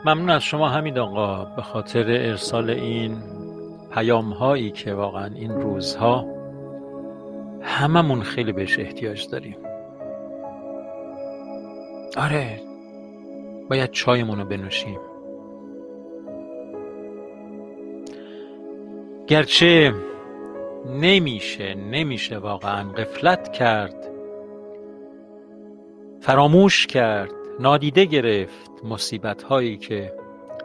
[0.05, 1.45] ممنون از شما همین آقا.
[1.45, 3.17] به خاطر ارسال این
[3.91, 6.25] پیام هایی که واقعا این روزها
[7.61, 9.57] هممون خیلی بهش احتیاج داریم.
[12.17, 12.61] آره
[13.69, 14.99] باید چایمون رو بنوشیم.
[19.27, 19.93] گرچه
[20.85, 24.07] نمیشه نمیشه واقعا قفلت کرد
[26.21, 27.36] فراموش کرد.
[27.59, 30.13] نادیده گرفت مصیبت هایی که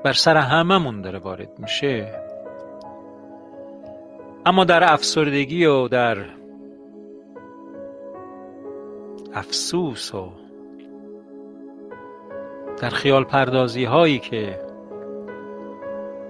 [0.05, 2.15] بر سر هممون داره وارد میشه.
[4.47, 6.17] اما در افسردگی و در
[9.35, 10.33] افسوس و
[12.81, 14.61] در خیال پردازی هایی که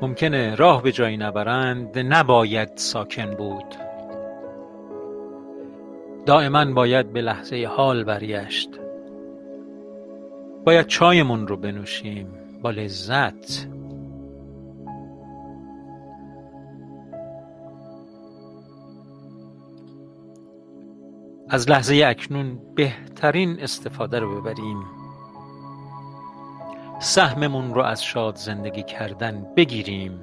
[0.03, 3.75] ممکنه راه به جایی نبرند نباید ساکن بود.
[6.27, 8.82] دائما باید به لحظه حال برگشت.
[10.65, 12.29] باید چایمون رو بنوشیم.
[12.63, 13.69] با لذت.
[21.49, 24.83] از لحظه اکنون بهترین استفاده رو ببریم.
[27.01, 30.21] سهممون رو از شاد زندگی کردن بگیریم.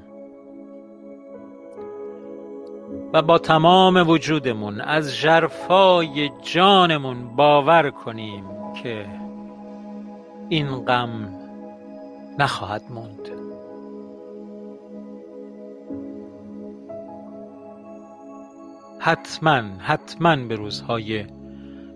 [3.13, 8.43] و با تمام وجودمون از جرفای جانمون باور کنیم
[8.83, 9.18] که
[10.49, 11.29] این غم
[12.39, 13.29] نخواهد موند.
[18.99, 21.25] حتما حتما به روزهای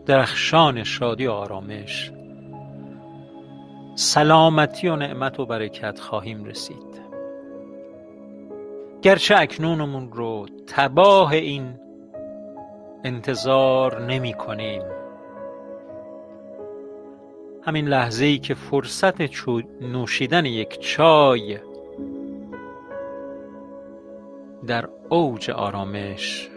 [0.06, 2.12] درخشان شادی و آرامش
[3.96, 7.02] سلامتی و نعمت و برکت خواهیم رسید.
[9.02, 11.74] گرچه اکنونمون رو تباه این
[13.04, 15.03] انتظار نمی کنیم.
[17.66, 19.22] همین لحظه ای که فرصت
[19.82, 21.60] نوشیدن یک چای
[24.68, 26.50] در اوج آرامش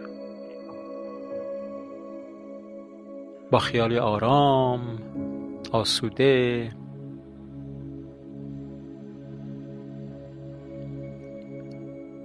[3.50, 4.98] با خیال آرام
[5.72, 6.70] آسوده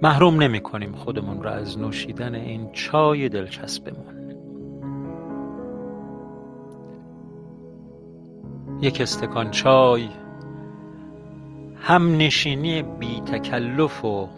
[0.02, 4.21] محروم نمی کنیم خودمون را از نوشیدن این چای دلچسبمون
[8.82, 10.08] یک استکان چای
[11.80, 14.28] هم نشینی بی تکلف و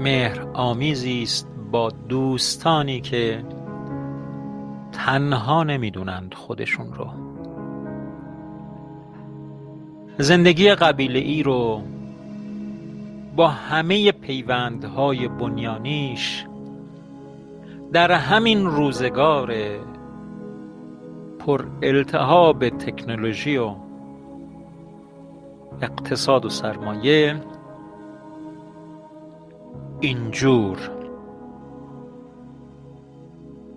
[0.00, 3.44] مهر آمیزی است با دوستانی که
[4.92, 7.06] تنها نمی‌دونند خودشون رو.
[10.18, 11.82] زندگی قبیله ای رو
[13.36, 16.44] با همه پیوندهای بنیانیش
[17.92, 19.52] در همین روزگار
[21.48, 23.74] پر التهاب تکنولوژی و
[25.82, 27.40] اقتصاد و سرمایه
[30.00, 30.78] اینجور.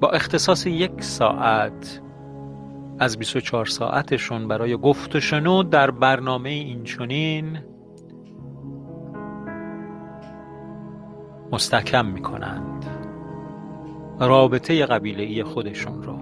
[0.02, 2.02] با اختصاص یک ساعت
[3.00, 7.60] از 24 ساعتشون برای گفت و شنود در برنامه اینچنین
[11.52, 12.86] مستحکم می کنند
[14.20, 16.21] رابطه قبیله خودشون رو.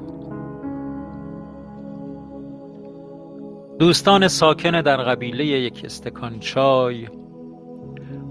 [3.80, 7.07] دوستان ساکن در قبیله یک استکان چای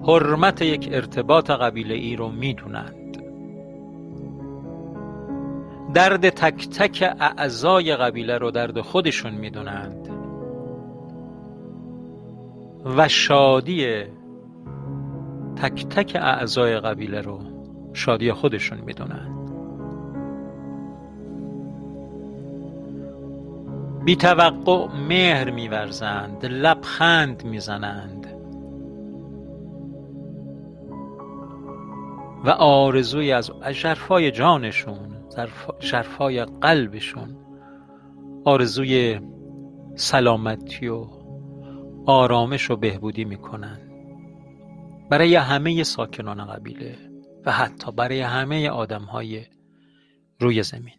[0.07, 3.23] حرمت یک ارتباط قبیله ای رو می‌دونند.
[5.95, 10.09] درد تک تک اعضای قبیله رو درد خودشون می‌دونند.
[12.97, 14.05] و شادی
[15.57, 17.41] تک تک اعضای قبیله رو
[17.93, 19.38] شادی خودشون می‌دونن
[24.09, 28.27] بی توقع مهر میورزند لبخند می‌زنند.
[32.45, 34.99] و آرزوی از شرفای جانشون
[35.81, 37.37] شرفای قلبشون
[38.45, 39.21] آرزوی
[39.95, 41.07] سلامتی و
[42.07, 43.91] آرامش و بهبودی می‌کنند
[45.11, 46.97] برای همه ساکنان قبیله
[47.47, 49.45] و حتی برای همه آدم های
[50.41, 50.95] روی زمین.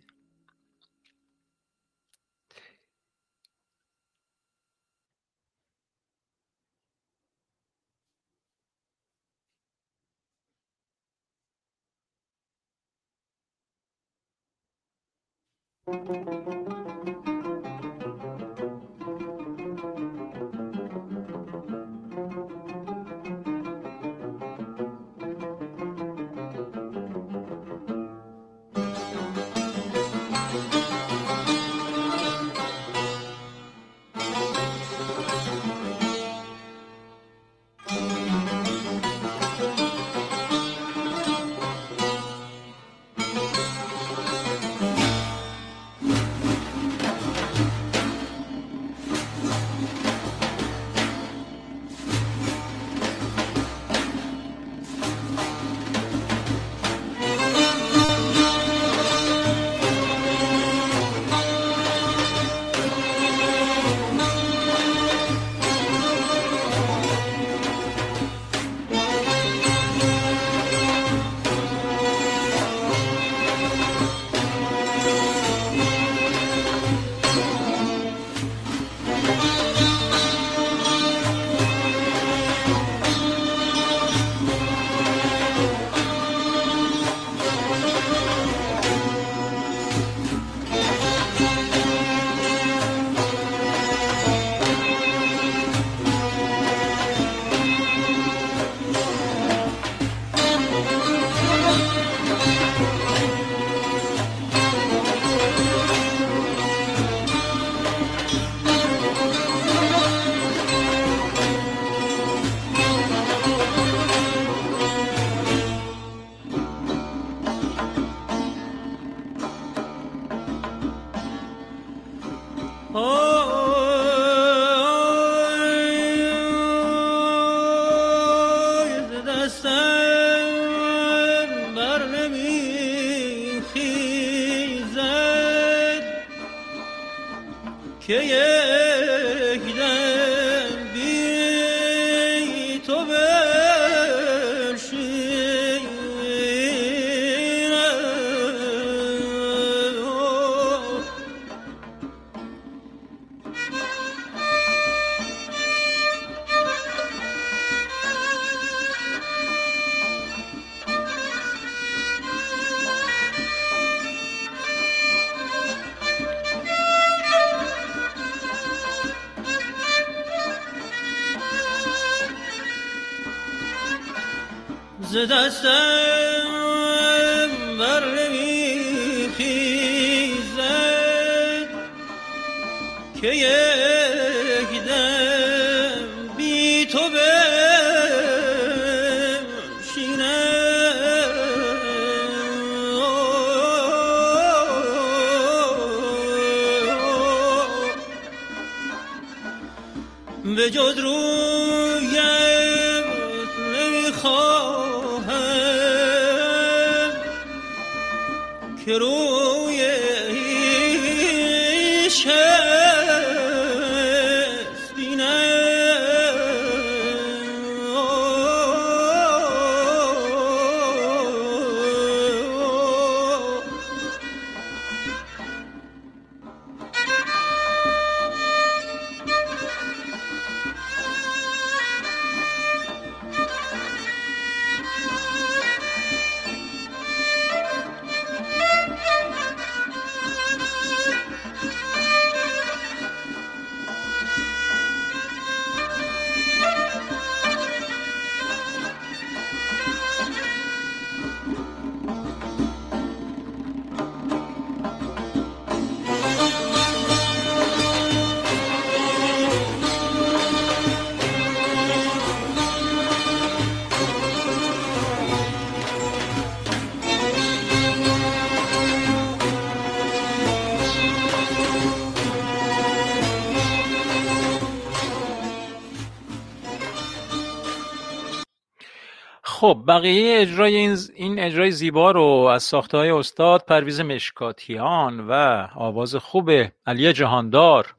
[279.60, 285.34] خب بقیه اجرای این, این اجرای زیبا رو از ساخته های استاد پرویز مشکاتیان و
[285.76, 286.52] آواز خوب
[286.86, 287.96] علی جهاندار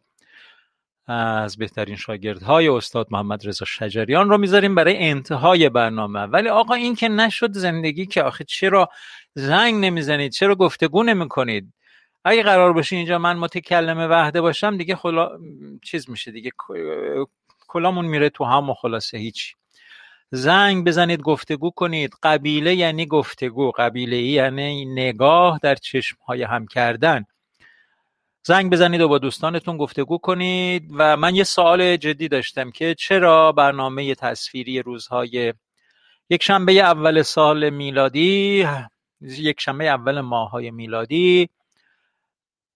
[1.07, 6.21] از بهترین شاگردهای استاد محمد رضا شجریان رو می‌ذاریم برای انتهای برنامه.
[6.21, 8.89] ولی آقا این که نشد زندگی که آخه چرا
[9.35, 11.73] زنگ نمی‌زنید؟ چرا گفتگو نمی‌کنید؟
[12.25, 15.39] اگه قرار باشه اینجا من متکلم وحده باشم دیگه خلا
[15.83, 16.51] چیز میشه دیگه
[17.69, 19.55] کلامون میره تو هم و خلاصه هیچ
[20.31, 22.15] زنگ بزنید گفتگو کنید.
[22.23, 23.71] قبیله یعنی گفتگو.
[23.71, 27.25] قبیله یعنی نگاه در چشم های هم کردن.
[28.43, 30.91] زنگ بزنید و با دوستانتون گفتگو کنید.
[30.95, 35.55] و من یه سوال جدی داشتم که چرا برنامه تصویری روزهای
[36.31, 38.69] یک شنبه اول سال میلادی
[39.21, 41.49] یک شنبه اول ماهای میلادی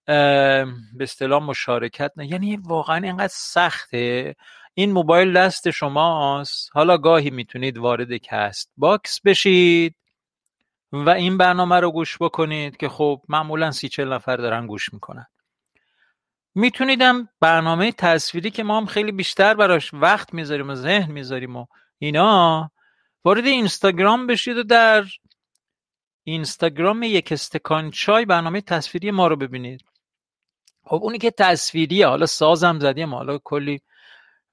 [0.07, 0.67] به
[1.01, 4.35] اصطلاح مشارکت نه یعنی واقعا اینقدر سخته.
[4.75, 6.71] این موبایل دست شماست.
[6.73, 9.97] حالا گاهی می‌تونید وارد کست باکس بشید
[10.93, 15.27] و این برنامه رو گوش بکنید که خب معمولا سی چل نفر دارن گوش می‌کنن.
[16.55, 21.67] میتونیدم برنامه تصویری که ما هم خیلی بیشتر براش وقت می‌ذاریم و ذهن می‌ذاریم و
[21.99, 22.71] اینا
[23.25, 25.05] وارد اینستاگرام بشید و در
[26.25, 29.85] اینستاگرام یک استکان چای برنامه تصویری ما رو ببینید.
[30.85, 33.81] خب اونی که تصویریه حالا سازم زدیم حالا کلی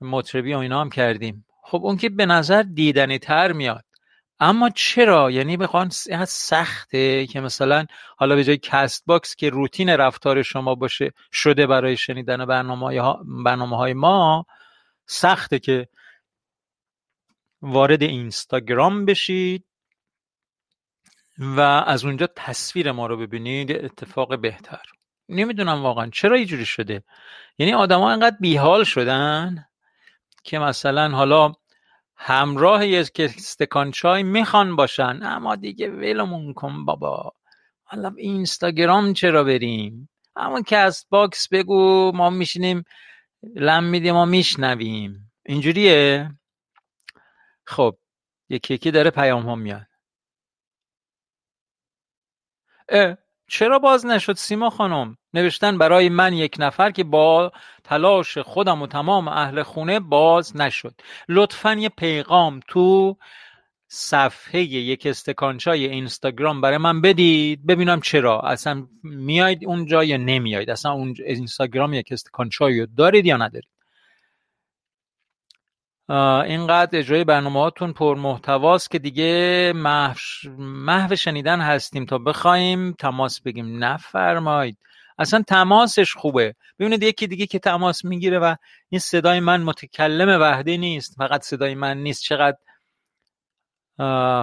[0.02, 1.46] مطربی و اینا هم کردیم.
[1.64, 3.86] خب اون که به نظر دیدنی تر میاد.
[4.40, 5.90] اما چرا؟ یعنی بخوان
[6.28, 7.86] سخته که مثلا
[8.18, 13.94] حالا به جای کست باکس که روتین رفتار شما باشه شده برای شنیدن برنامه های,
[13.94, 14.46] ما
[15.06, 15.88] سخته که
[17.62, 19.66] وارد اینستاگرام بشید
[21.40, 24.82] و از اونجا تصویر ما رو ببینید اتفاق بهتر.
[25.30, 27.04] نمی‌دونم واقعا چرا اینجوری شده.
[27.58, 29.66] یعنی آدما انقدر بیحال شدن.
[30.44, 31.54] که مثلا حالا
[32.16, 35.20] همراه یک استکان چای می‌خوان باشن.
[35.24, 37.34] اما دیگه ولمون کن بابا.
[37.84, 42.84] حالا اینستاگرام چرا بریم؟ اما کست باکس بگو ما میشینیم
[43.56, 45.32] لم میدیم ما میشنویم.
[45.46, 46.30] اینجوریه؟
[47.66, 47.98] خب
[48.50, 49.88] یکی یکی داره پیام ها میاد
[53.52, 57.52] چرا باز نشد سیما خانم؟ نوشتن برای من یک نفر که با
[57.84, 61.02] تلاش خودم و تمام اهل خونه باز نشد.
[61.30, 63.18] لطفا یه پیغام تو
[63.88, 67.66] صفحه یک استکان چای اینستاگرام برای من بدید.
[67.66, 68.40] ببینم چرا.
[68.42, 73.81] اصلا میاید اونجا یا نمیاید اصلا اون اینستاگرام یک استکان چای رو دارید یا ندارید؟
[76.12, 82.06] اینقدر اجرای برنامه هاتون پر محتواست که دیگه محو, شنیدن هستیم.
[82.06, 84.78] تا بخوایم تماس بگیم نفرمایید.
[85.20, 86.56] اصلا تماسش خوبه.
[86.80, 88.56] ببینید یکی دیگه که تماس می‌گیره و
[88.90, 91.16] این صدای من متکلم وحده نیست.
[91.18, 92.24] فقط صدای من نیست.
[92.24, 92.58] چقدر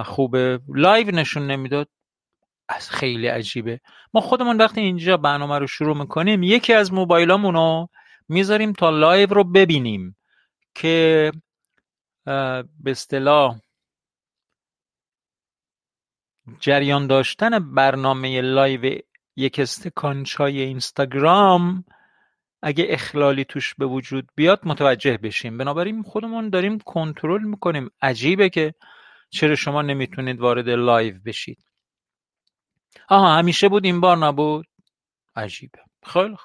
[0.03, 0.59] خوبه.
[0.67, 1.87] لایو نشون نمی‌داد.
[2.69, 3.79] از خیلی عجیبه.
[4.13, 7.89] ما خودمون وقتی اینجا برنامه رو شروع می‌کنیم یکی از موبایلامون رو
[8.29, 10.15] می‌ذاریم تا live رو ببینیم
[10.75, 11.31] که
[12.79, 13.59] به اصطلاح
[16.59, 18.99] جریان داشتن برنامه live
[19.35, 21.85] یک استکان چای اینستاگرام
[22.61, 25.57] اگه اخلالی توش به وجود بیاد متوجه بشیم.
[25.57, 27.89] بنابراین خودمون داریم کنترل می‌کنیم.
[28.01, 28.73] عجیبه که
[29.29, 31.63] چرا شما نمی‌تونید وارد live بشید.
[33.09, 34.67] آها همیشه بود این بار نبود؟
[35.35, 35.79] عجیبه.
[36.03, 36.37] خیلی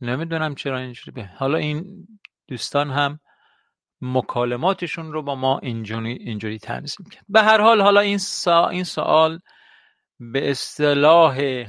[0.00, 1.22] نمی‌دونم چرا اینجوری.
[1.22, 2.08] حالا این
[2.48, 3.20] دوستان هم
[4.02, 7.24] مکالماتشون رو با ما اینجوری, اینجوری تنظیم کرد.
[7.28, 9.40] به هر حال حالا این, سا این سوال
[10.20, 11.64] به اصطلاح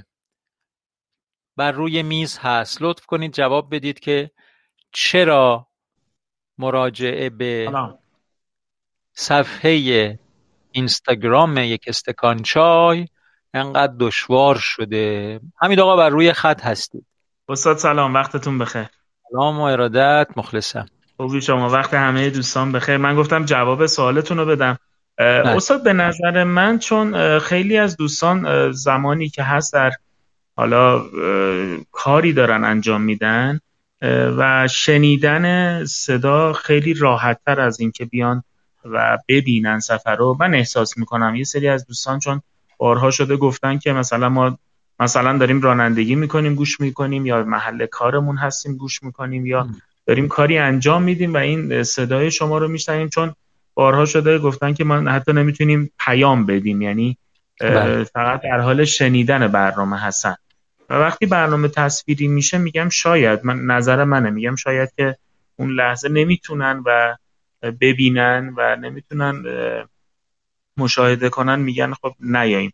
[1.58, 2.78] بر روی میز هست.
[2.82, 4.32] لطف کنید جواب بدید که
[4.92, 5.68] چرا
[6.58, 7.72] مراجعه به
[9.14, 10.20] صفحه
[10.72, 13.08] اینستاگرام یک استکان چای
[13.54, 15.40] انقدر دشوار شده.
[15.62, 17.06] همین آقا بر روی خط هستید.
[17.50, 18.14] استاد سلام.
[18.14, 18.90] وقتتون بخیر.
[19.32, 20.28] سلام و ارادت.
[20.36, 20.86] مخلصم.
[21.18, 22.98] خوبی شما وقت همه دوستان بخیر.
[22.98, 24.78] من گفتم جواب سوالتون رو بدم.
[25.18, 29.92] استاد به نظر من چون خیلی از دوستان زمانی که هست در
[30.56, 31.04] حالا
[31.92, 33.60] کاری دارن انجام میدن
[34.38, 38.44] و شنیدن صدا خیلی راحت تر از اینکه بیان
[38.86, 40.38] و ببینن سفر رو.
[40.40, 42.42] من احساس می‌کنم یه سری از دوستان چون
[42.78, 44.58] بارها شده گفتن که مثلا ما
[45.00, 49.68] مثلا داریم رانندگی می‌کنیم گوش می‌کنیم یا محل کارمون هستیم گوش می‌کنیم یا
[50.06, 53.36] داریم کاری انجام میدیم و این صدای شما رو میشنویم چون
[53.74, 56.82] بارها شده گفتن که ما حتی نمی‌تونیم پیام بدیم.
[56.82, 57.18] یعنی
[57.60, 58.04] بله.
[58.04, 60.36] فقط در حال شنیدن برنامه هستن.
[60.90, 64.30] و وقتی برنامه تصویری میشه میگم شاید من نظر منه.
[64.30, 65.16] میگم شاید که
[65.56, 67.16] اون لحظه نمی‌تونن و
[67.82, 69.44] ببینن و نمی‌تونن
[70.78, 72.74] مشاهده کنن میگن خب نیاییم.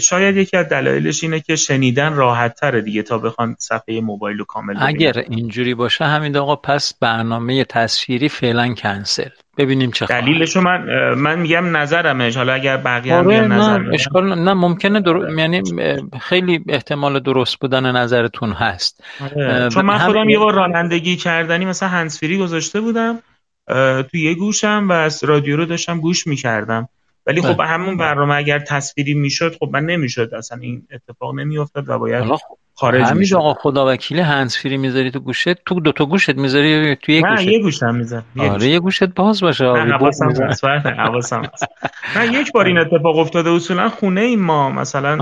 [0.00, 4.44] شاید یکی از دلایلش اینه که شنیدن راحت تره دیگه تا بخوان صفحه موبایل رو
[4.44, 4.88] کامل ببینن.
[4.88, 9.28] اگر اینجوری باشه همین آقا پس برنامه تصویری فعلا کنسل.
[9.58, 14.54] ببینیم چه دلیلشو من من میگم نظرمه حالا اگر بقیه هم آره، نظر اشکال نه
[14.54, 15.16] ممکنه در...
[15.38, 15.62] یعنی
[16.20, 19.04] خیلی احتمال درست بودن نظرتون هست.
[19.20, 19.68] آره.
[19.68, 23.18] چون من خودم یه بار رانندگی کردنی مثلا هنسفری گذاشته بودم
[24.02, 26.88] تو یه گوشم و از رادیو رو داشتم گوش می‌کردم.
[27.26, 27.66] ولی خب بله.
[27.66, 32.24] همون برنامه اگر تصویری می‌شد خب من نمی‌شد اصلا این اتفاق نمیافتاد و باید
[32.74, 37.12] خارج همین آقا خدا وکیل هنسفری می‌ذاری تو گوشت تو دو تا گوشت می‌ذاری تو
[37.12, 37.42] یک گوشت.
[37.42, 39.98] یه گوشم می‌ذارم آره یه گوشت باز باشه نه
[40.96, 41.42] حواسم
[42.16, 45.18] نه یک بار این اتفاق افتاده اصولا خونه ای ما مثلا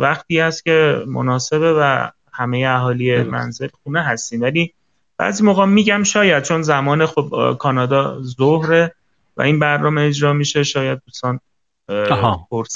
[0.00, 4.42] وقتی هست که مناسبه و همه اهالی منزل خونه هستیم.
[4.42, 4.74] ولی
[5.18, 8.94] بعضی موقع میگم شاید چون زمان خب کانادا ظهره.
[9.36, 10.62] و این برنامه اجرا میشه.
[10.62, 11.40] شاید دوستان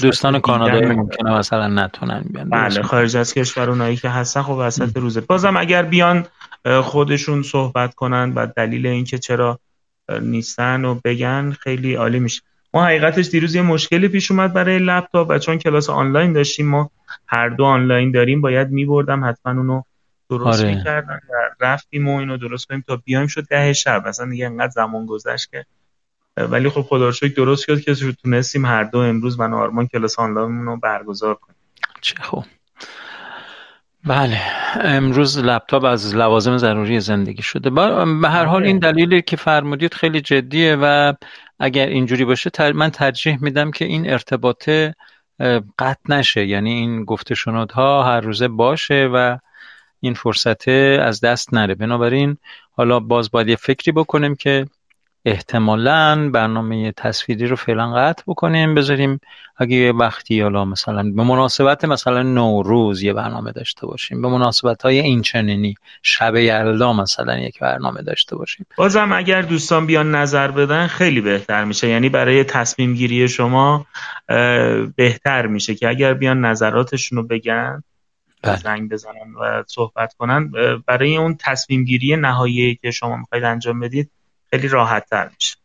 [0.03, 2.49] دوستان کانادایی ممکنه مثلا نتونن بیان.
[2.49, 5.21] بله خارج از کشور اونایی که هستن خب وسط روزه.
[5.21, 6.27] بازم اگر بیان
[6.83, 9.59] خودشون صحبت کنن و دلیل اینکه چرا
[10.21, 12.43] نیستن و بگن خیلی عالی میشه.
[12.75, 16.91] ما حقیقتش دیروز یه مشکلی پیش اومد برای لپتاپ و چون کلاس آنلاین داشتیم ما
[17.27, 19.83] هر دو آنلاین داریم باید میبردم حتما اونو
[20.31, 20.75] درست آره.
[20.75, 24.09] می‌کردم و رفتیم و اینو درست کنیم تا بیایم شد ده شب.
[24.09, 25.65] مثلا دیگه انقدر زمان گذشت که
[26.47, 30.65] ولی خب خدا رو درست شد که تونستیم هر دو امروز من آرمان کلاس آنلاین
[30.65, 31.57] رو برگزار کنیم.
[32.01, 32.45] چه خوب.
[34.05, 34.41] بله
[34.81, 37.71] امروز لپتاپ از لوازم ضروری زندگی شده.
[37.71, 38.93] به هر حال این بله.
[38.93, 41.13] دلیلی که فرمودید خیلی جدیه و
[41.59, 44.95] اگر اینجوری باشه من ترجیح میدم که این ارتباطه
[45.79, 46.47] قطع نشه.
[46.47, 49.39] یعنی این گفته شنودها هر روزه باشه و
[50.01, 51.75] این فرصته از دست نره.
[51.75, 52.37] بنابراین
[52.73, 54.67] حالا باز باید یه فکری بکنیم که
[55.25, 59.21] احتمالا برنامه تصویری رو فعلا قطع بکنیم بذاریم
[59.57, 64.83] اگه یه وقتی حالا مثلا به مناسبت مثلا نوروز یه برنامه داشته باشیم به مناسبت
[64.83, 70.51] های این چنینی شب یلدا مثلا یک برنامه داشته باشیم بازم اگر دوستان بیان نظر
[70.51, 73.87] بدن خیلی بهتر میشه یعنی برای تصمیم گیری شما
[74.97, 77.83] بهتر میشه که اگر بیان نظراتشون رو بگن
[78.43, 78.57] بله.
[78.57, 80.53] زنگ بزنن و صحبت کنن
[80.87, 84.11] برای اون تصمیم گیری نهایی که شما می‌خواید انجام بدید
[84.51, 85.57] خیلی راحت تر میشه.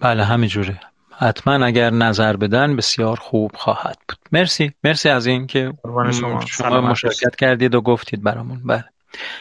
[0.00, 0.80] بله همینجوره.
[1.18, 4.18] حتما اگر نظر بدن بسیار خوب خواهد بود.
[4.32, 4.72] مرسی.
[4.84, 5.72] مرسی از این که
[6.12, 8.60] شما, شما مشارکت کردید و گفتید برامون.
[8.64, 8.84] بله.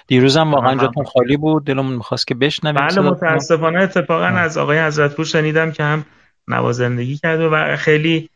[0.07, 1.65] دیروزم واقعا جاتون خالی بود.
[1.65, 6.05] دلمون می‌خواست که بشنویم بله متاسفانه اتفاقا از آقای حضرتپور شنیدم که هم
[6.47, 8.29] نوازندگی کرده و خیلی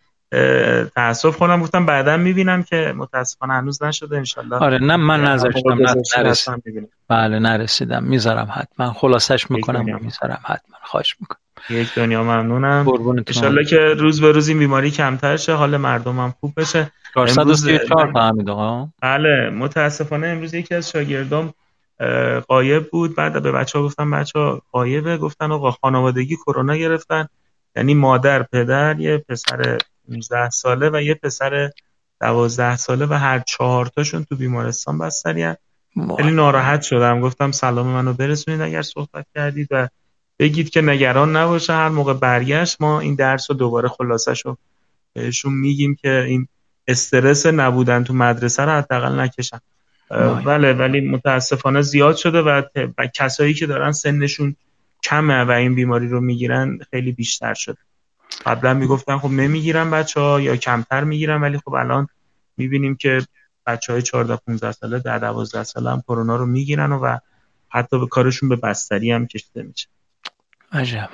[0.96, 1.62] تاسف کنم.
[1.62, 4.56] گفتم بعدا می‌بینم که متاسفانه هنوز نشده انشالله.
[4.56, 6.62] آره نه من نذاشتم نرسیدم
[7.08, 8.04] بله نرسیدم.
[8.04, 8.94] می‌ذارم حتما.
[8.94, 10.78] خلاصش می‌کنم می‌ذارم حتما.
[10.84, 11.40] خواهش می‌کنم.
[11.70, 12.86] یک دنیا ممنونم.
[13.28, 16.92] انشالله که روز به روز این بیماری کمتر شه حال مردم هم خوب بشه.
[17.16, 21.54] 434 فهمید آقا بله متاسفانه امروز یکی از شاگردام
[22.48, 23.16] قایب بود.
[23.16, 27.28] بعد به بچه ها گفتم بچه ها قایبه گفتن آقا خانوادگی کرونا گرفتن.
[27.76, 29.78] یعنی مادر پدر یه پسر
[30.10, 31.72] 19 ساله و یه پسر
[32.22, 35.54] 12 ساله و هر چهار تاشون تو بیمارستان بستری
[36.18, 37.22] خیلی ناراحت شدم.
[37.22, 39.88] گفتم سلام منو برسونید اگر صحبت کردید و
[40.40, 41.74] بگید که نگران نباشه.
[41.74, 44.58] هر موقع برگشت ما این درس رو دوباره خلاصش رو
[45.14, 46.48] بهشون میگیم که این
[46.88, 49.60] استرس نبودن تو مدرسه رو حداقل نکشن.
[50.46, 52.62] بله ولی متاسفانه زیاد شده و,
[52.98, 54.56] و کسایی که دارن سنشون
[55.04, 57.78] کمه و این بیماری رو می‌گیرن خیلی بیشتر شده.
[58.46, 62.08] قبلا می‌گفتن خب نمی‌گیرن بچه ها یا کمتر می‌گیرن ولی خب الان
[62.58, 63.22] می‌بینیم که
[63.66, 67.18] بچه های 14 15 ساله در 12 ساله هم کرونا رو می‌گیرن و,
[67.70, 69.88] حتی به کارشون به بستری هم کشیده میشه.
[70.72, 71.10] عجب.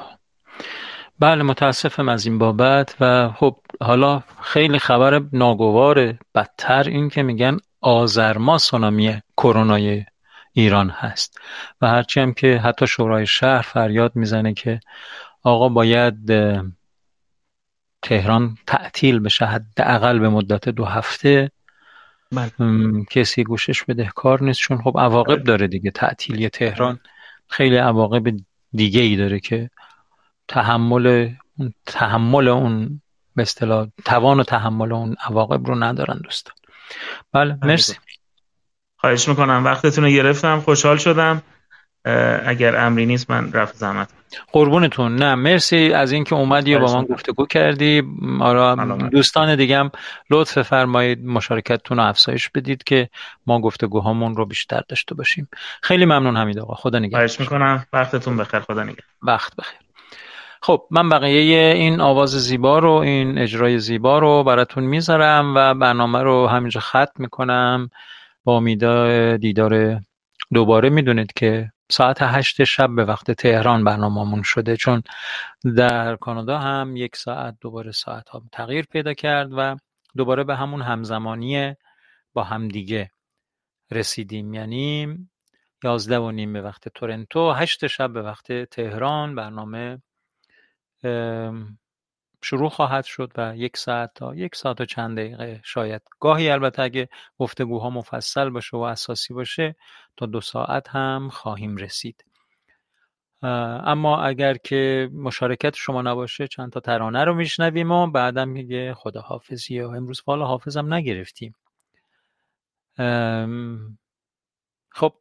[1.20, 7.58] بله متاسفم از این بابت و خب حالا خیلی خبر ناگوار بدتر این که میگن
[7.82, 10.06] آزرما سونامی کرونای
[10.54, 11.40] ایران هست
[11.82, 14.80] و هرچی هم که حتی شورای شهر فریاد می‌زنه که
[15.44, 16.32] آقا باید
[18.04, 21.52] تهران تعطیل بشه حداقل به مدت دو هفته.
[22.32, 22.52] بله.
[23.12, 25.44] کسی گوشش بده کار نیست چون خب عواقب بله.
[25.44, 27.00] داره دیگه تعطیلی تهران.
[27.48, 28.24] خیلی عواقب
[28.74, 29.70] دیگه ای داره که
[30.48, 31.30] تحمل
[31.86, 33.02] تحمل اون
[33.36, 36.56] به اصطلاح توان و تحمل اون عواقب رو ندارن دوستان.
[37.34, 37.94] بله مرسی.
[38.98, 41.42] خواهش می‌کنم وقتتون رو گرفتم خوشحال شدم.
[42.46, 44.10] اگر امری نیست من رفت زحمت
[44.52, 45.16] قربونتون.
[45.16, 48.04] نه مرسی از اینکه اومدی و با من گفتگو کردی.
[48.40, 48.76] آرا
[49.12, 49.92] دوستان دیگه هم
[50.30, 53.10] لطف فرمایید مشارکتتون رو افزایش بدید که
[53.48, 55.50] ما گفتگوهامون رو بیشتر داشته باشیم.
[55.82, 56.74] خیلی ممنون حمید آقا.
[56.74, 57.20] خدا نگهدار.
[57.20, 57.86] خواهش می‌کنم.
[57.94, 58.60] وقتتون بخیر.
[58.60, 59.06] خدا نگهدار.
[59.22, 59.80] وقت بخیر.
[60.62, 66.24] خب من بقیه این آواز زیبا رو این اجرای زیبا رو براتون می‌ذارم و برنامه
[66.24, 67.90] رو همینجا ختم می‌کنم.
[68.44, 68.86] با امید
[69.36, 70.02] دیدار
[70.54, 75.04] دوباره می‌دونید که ساعت هشت شب به وقت تهران برنامهمون شده چون
[75.78, 79.76] در کانادا هم یک ساعت دوباره ساعت ها تغییر پیدا کرد و
[80.18, 81.76] دوباره به همون همزمانی
[82.34, 83.12] با همدیگه
[83.92, 84.54] رسیدیم.
[84.54, 85.18] یعنی
[85.84, 90.02] یازده و نیم به وقت تورنتو هشت شب به وقت تهران برنامه
[92.44, 96.02] شروع خواهد شد و یک ساعت تا یک ساعت و چند دقیقه شاید.
[96.20, 99.76] گاهی البته اگه گفتگوها مفصل باشه و اساسی باشه
[100.18, 102.26] تا دو ساعت هم خواهیم رسید.
[103.42, 109.22] اما اگر که مشارکت شما نباشه چند تا ترانه رو میشنویم و بعدم میگه خدا
[109.22, 111.56] حافظی و امروز فال حافظم نگرفتیم.
[114.90, 115.14] خب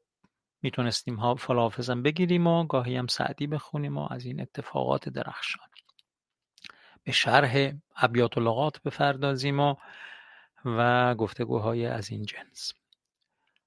[0.63, 5.72] می‌تونستیم فال حافظم بگیریم و گاهی هم سعدی بخونیم و از این اتفاقات درخشان.
[7.05, 9.75] به شرح ابیات و لغات بپردازیم و
[10.65, 12.73] و گفتگوهای از این جنس.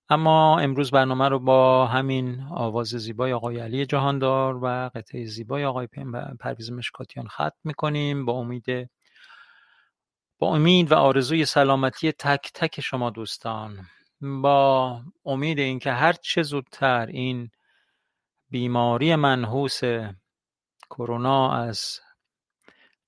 [0.09, 5.87] اما امروز برنامه رو با همین آواز زیبای آقای علی جهاندار و قطعه زیبای آقای
[6.39, 8.25] پرویز مشکاتیان ختم می‌کنیم.
[8.25, 8.89] با امید
[10.39, 13.87] با امید و آرزوی سلامتی تک تک شما دوستان
[14.21, 17.49] با امید اینکه هر چه زودتر این
[18.49, 19.81] بیماری منحوس
[20.89, 21.99] کرونا از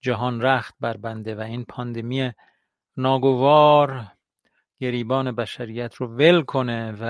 [0.01, 2.31] جهان رخت بربنده و این پاندمی
[2.97, 4.07] ناگوار
[4.79, 7.03] گریبان بشریت رو ول کنه و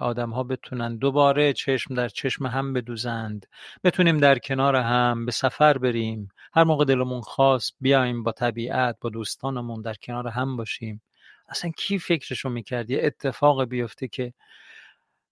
[0.00, 3.46] آدمها بتونن دوباره چشم در چشم هم بدوزند.
[3.84, 6.28] بتونیم در کنار هم به سفر بریم.
[6.54, 11.02] هر موقع دلمون خواست بیایم با طبیعت با دوستانمون در کنار هم باشیم.
[11.48, 14.32] اصلا کی فکرشو می‌کرد؟ یه اتفاق بیفته که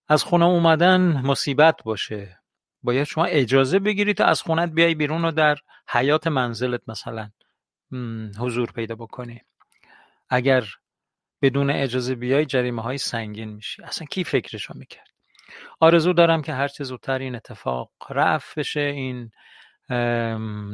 [0.09, 2.42] از خونه اومدن مصیبت باشه.
[2.83, 5.59] باید شما اجازه بگیری تا از خونت بیای بیرون و در
[5.89, 7.31] حیات منزلت مثلا
[8.39, 9.41] حضور پیدا بکنی.
[10.29, 10.65] اگر
[11.43, 13.83] بدون اجازه بیای جریمه های سنگین میشی.
[13.83, 15.09] اصلا کی فکرشو می‌کرد؟
[15.81, 19.31] آرزو دارم که هرچه زودتر این اتفاق رفت بشه این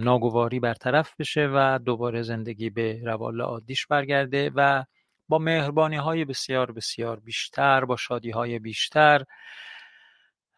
[0.05, 4.85] ناگواری برطرف بشه و دوباره زندگی به روال عادیش برگرده و
[5.29, 9.25] با مهربانی های بسیار بسیار بیشتر با شادی های بیشتر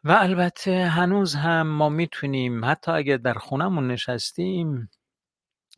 [0.05, 4.91] و البته هنوز هم ما می‌تونیم حتی اگر در خونمون نشستیم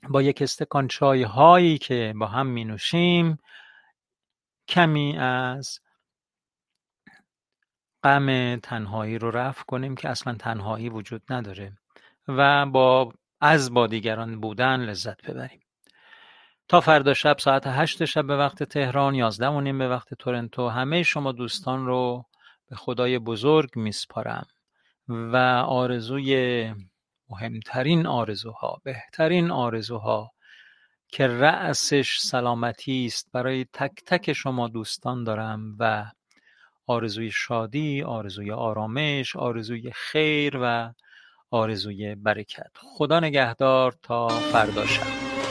[0.09, 3.39] با یک استکان چای هایی که با هم می نوشیم
[4.69, 5.81] کمی از
[8.03, 11.73] غم تنهایی رو رفع کنیم که اصلا تنهایی وجود نداره
[12.29, 15.63] و با از با دیگران بودن لذت ببریم.
[16.69, 20.69] تا فردا شب ساعت هشت شب به وقت تهران یازده و نیم به وقت تورنتو
[20.69, 22.25] همه شما دوستان رو
[22.73, 24.47] به خدای بزرگ میسپارم
[25.09, 26.75] و آرزوی
[27.29, 30.33] مهمترین آرزوها بهترین آرزوها
[31.09, 33.29] که رأسش سلامتی است.
[33.33, 36.05] برای تک تک شما دوستان دارم و
[36.87, 40.93] آرزوی شادی آرزوی آرامش آرزوی خیر و
[41.51, 42.71] آرزوی برکت.
[42.77, 45.42] خدا نگهدار تا فردا شب.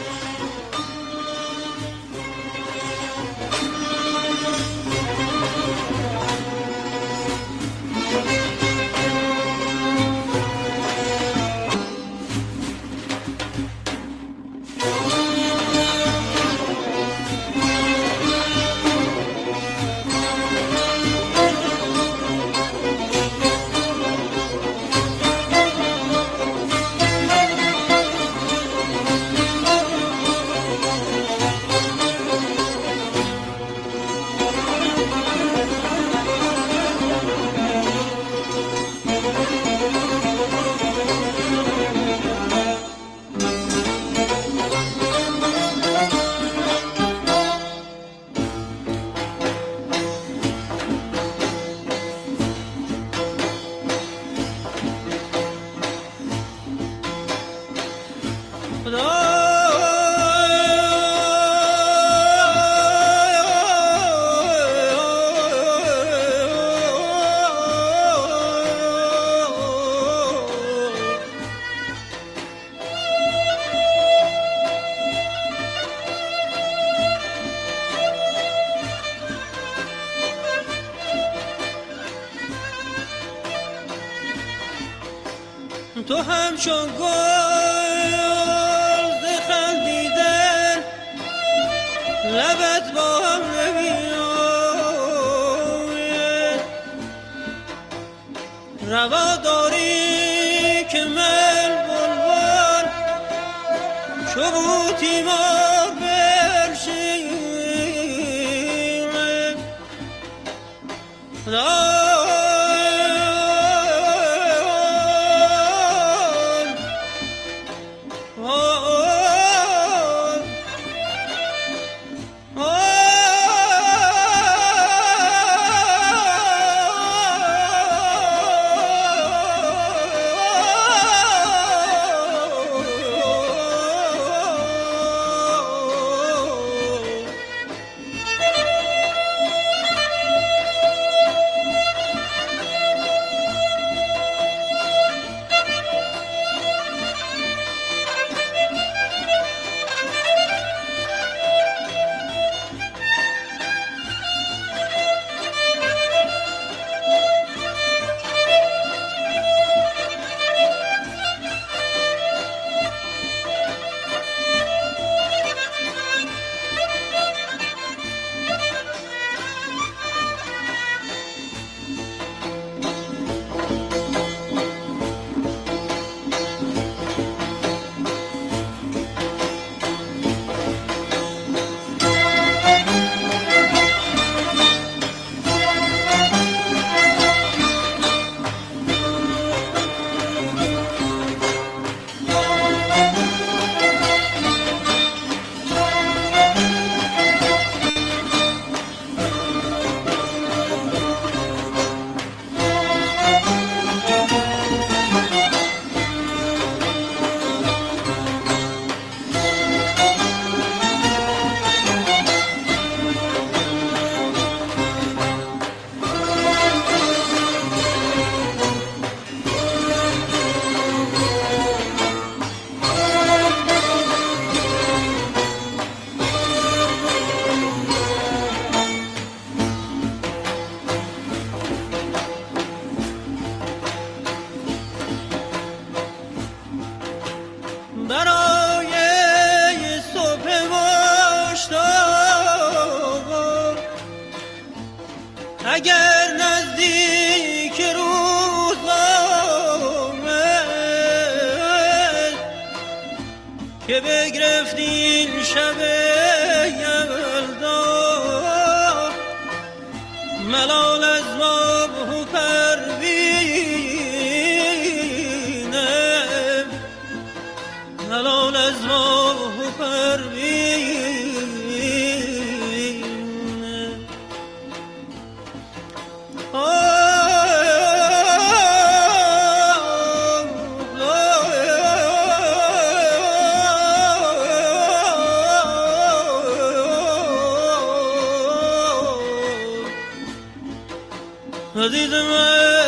[291.82, 292.81] عزیز من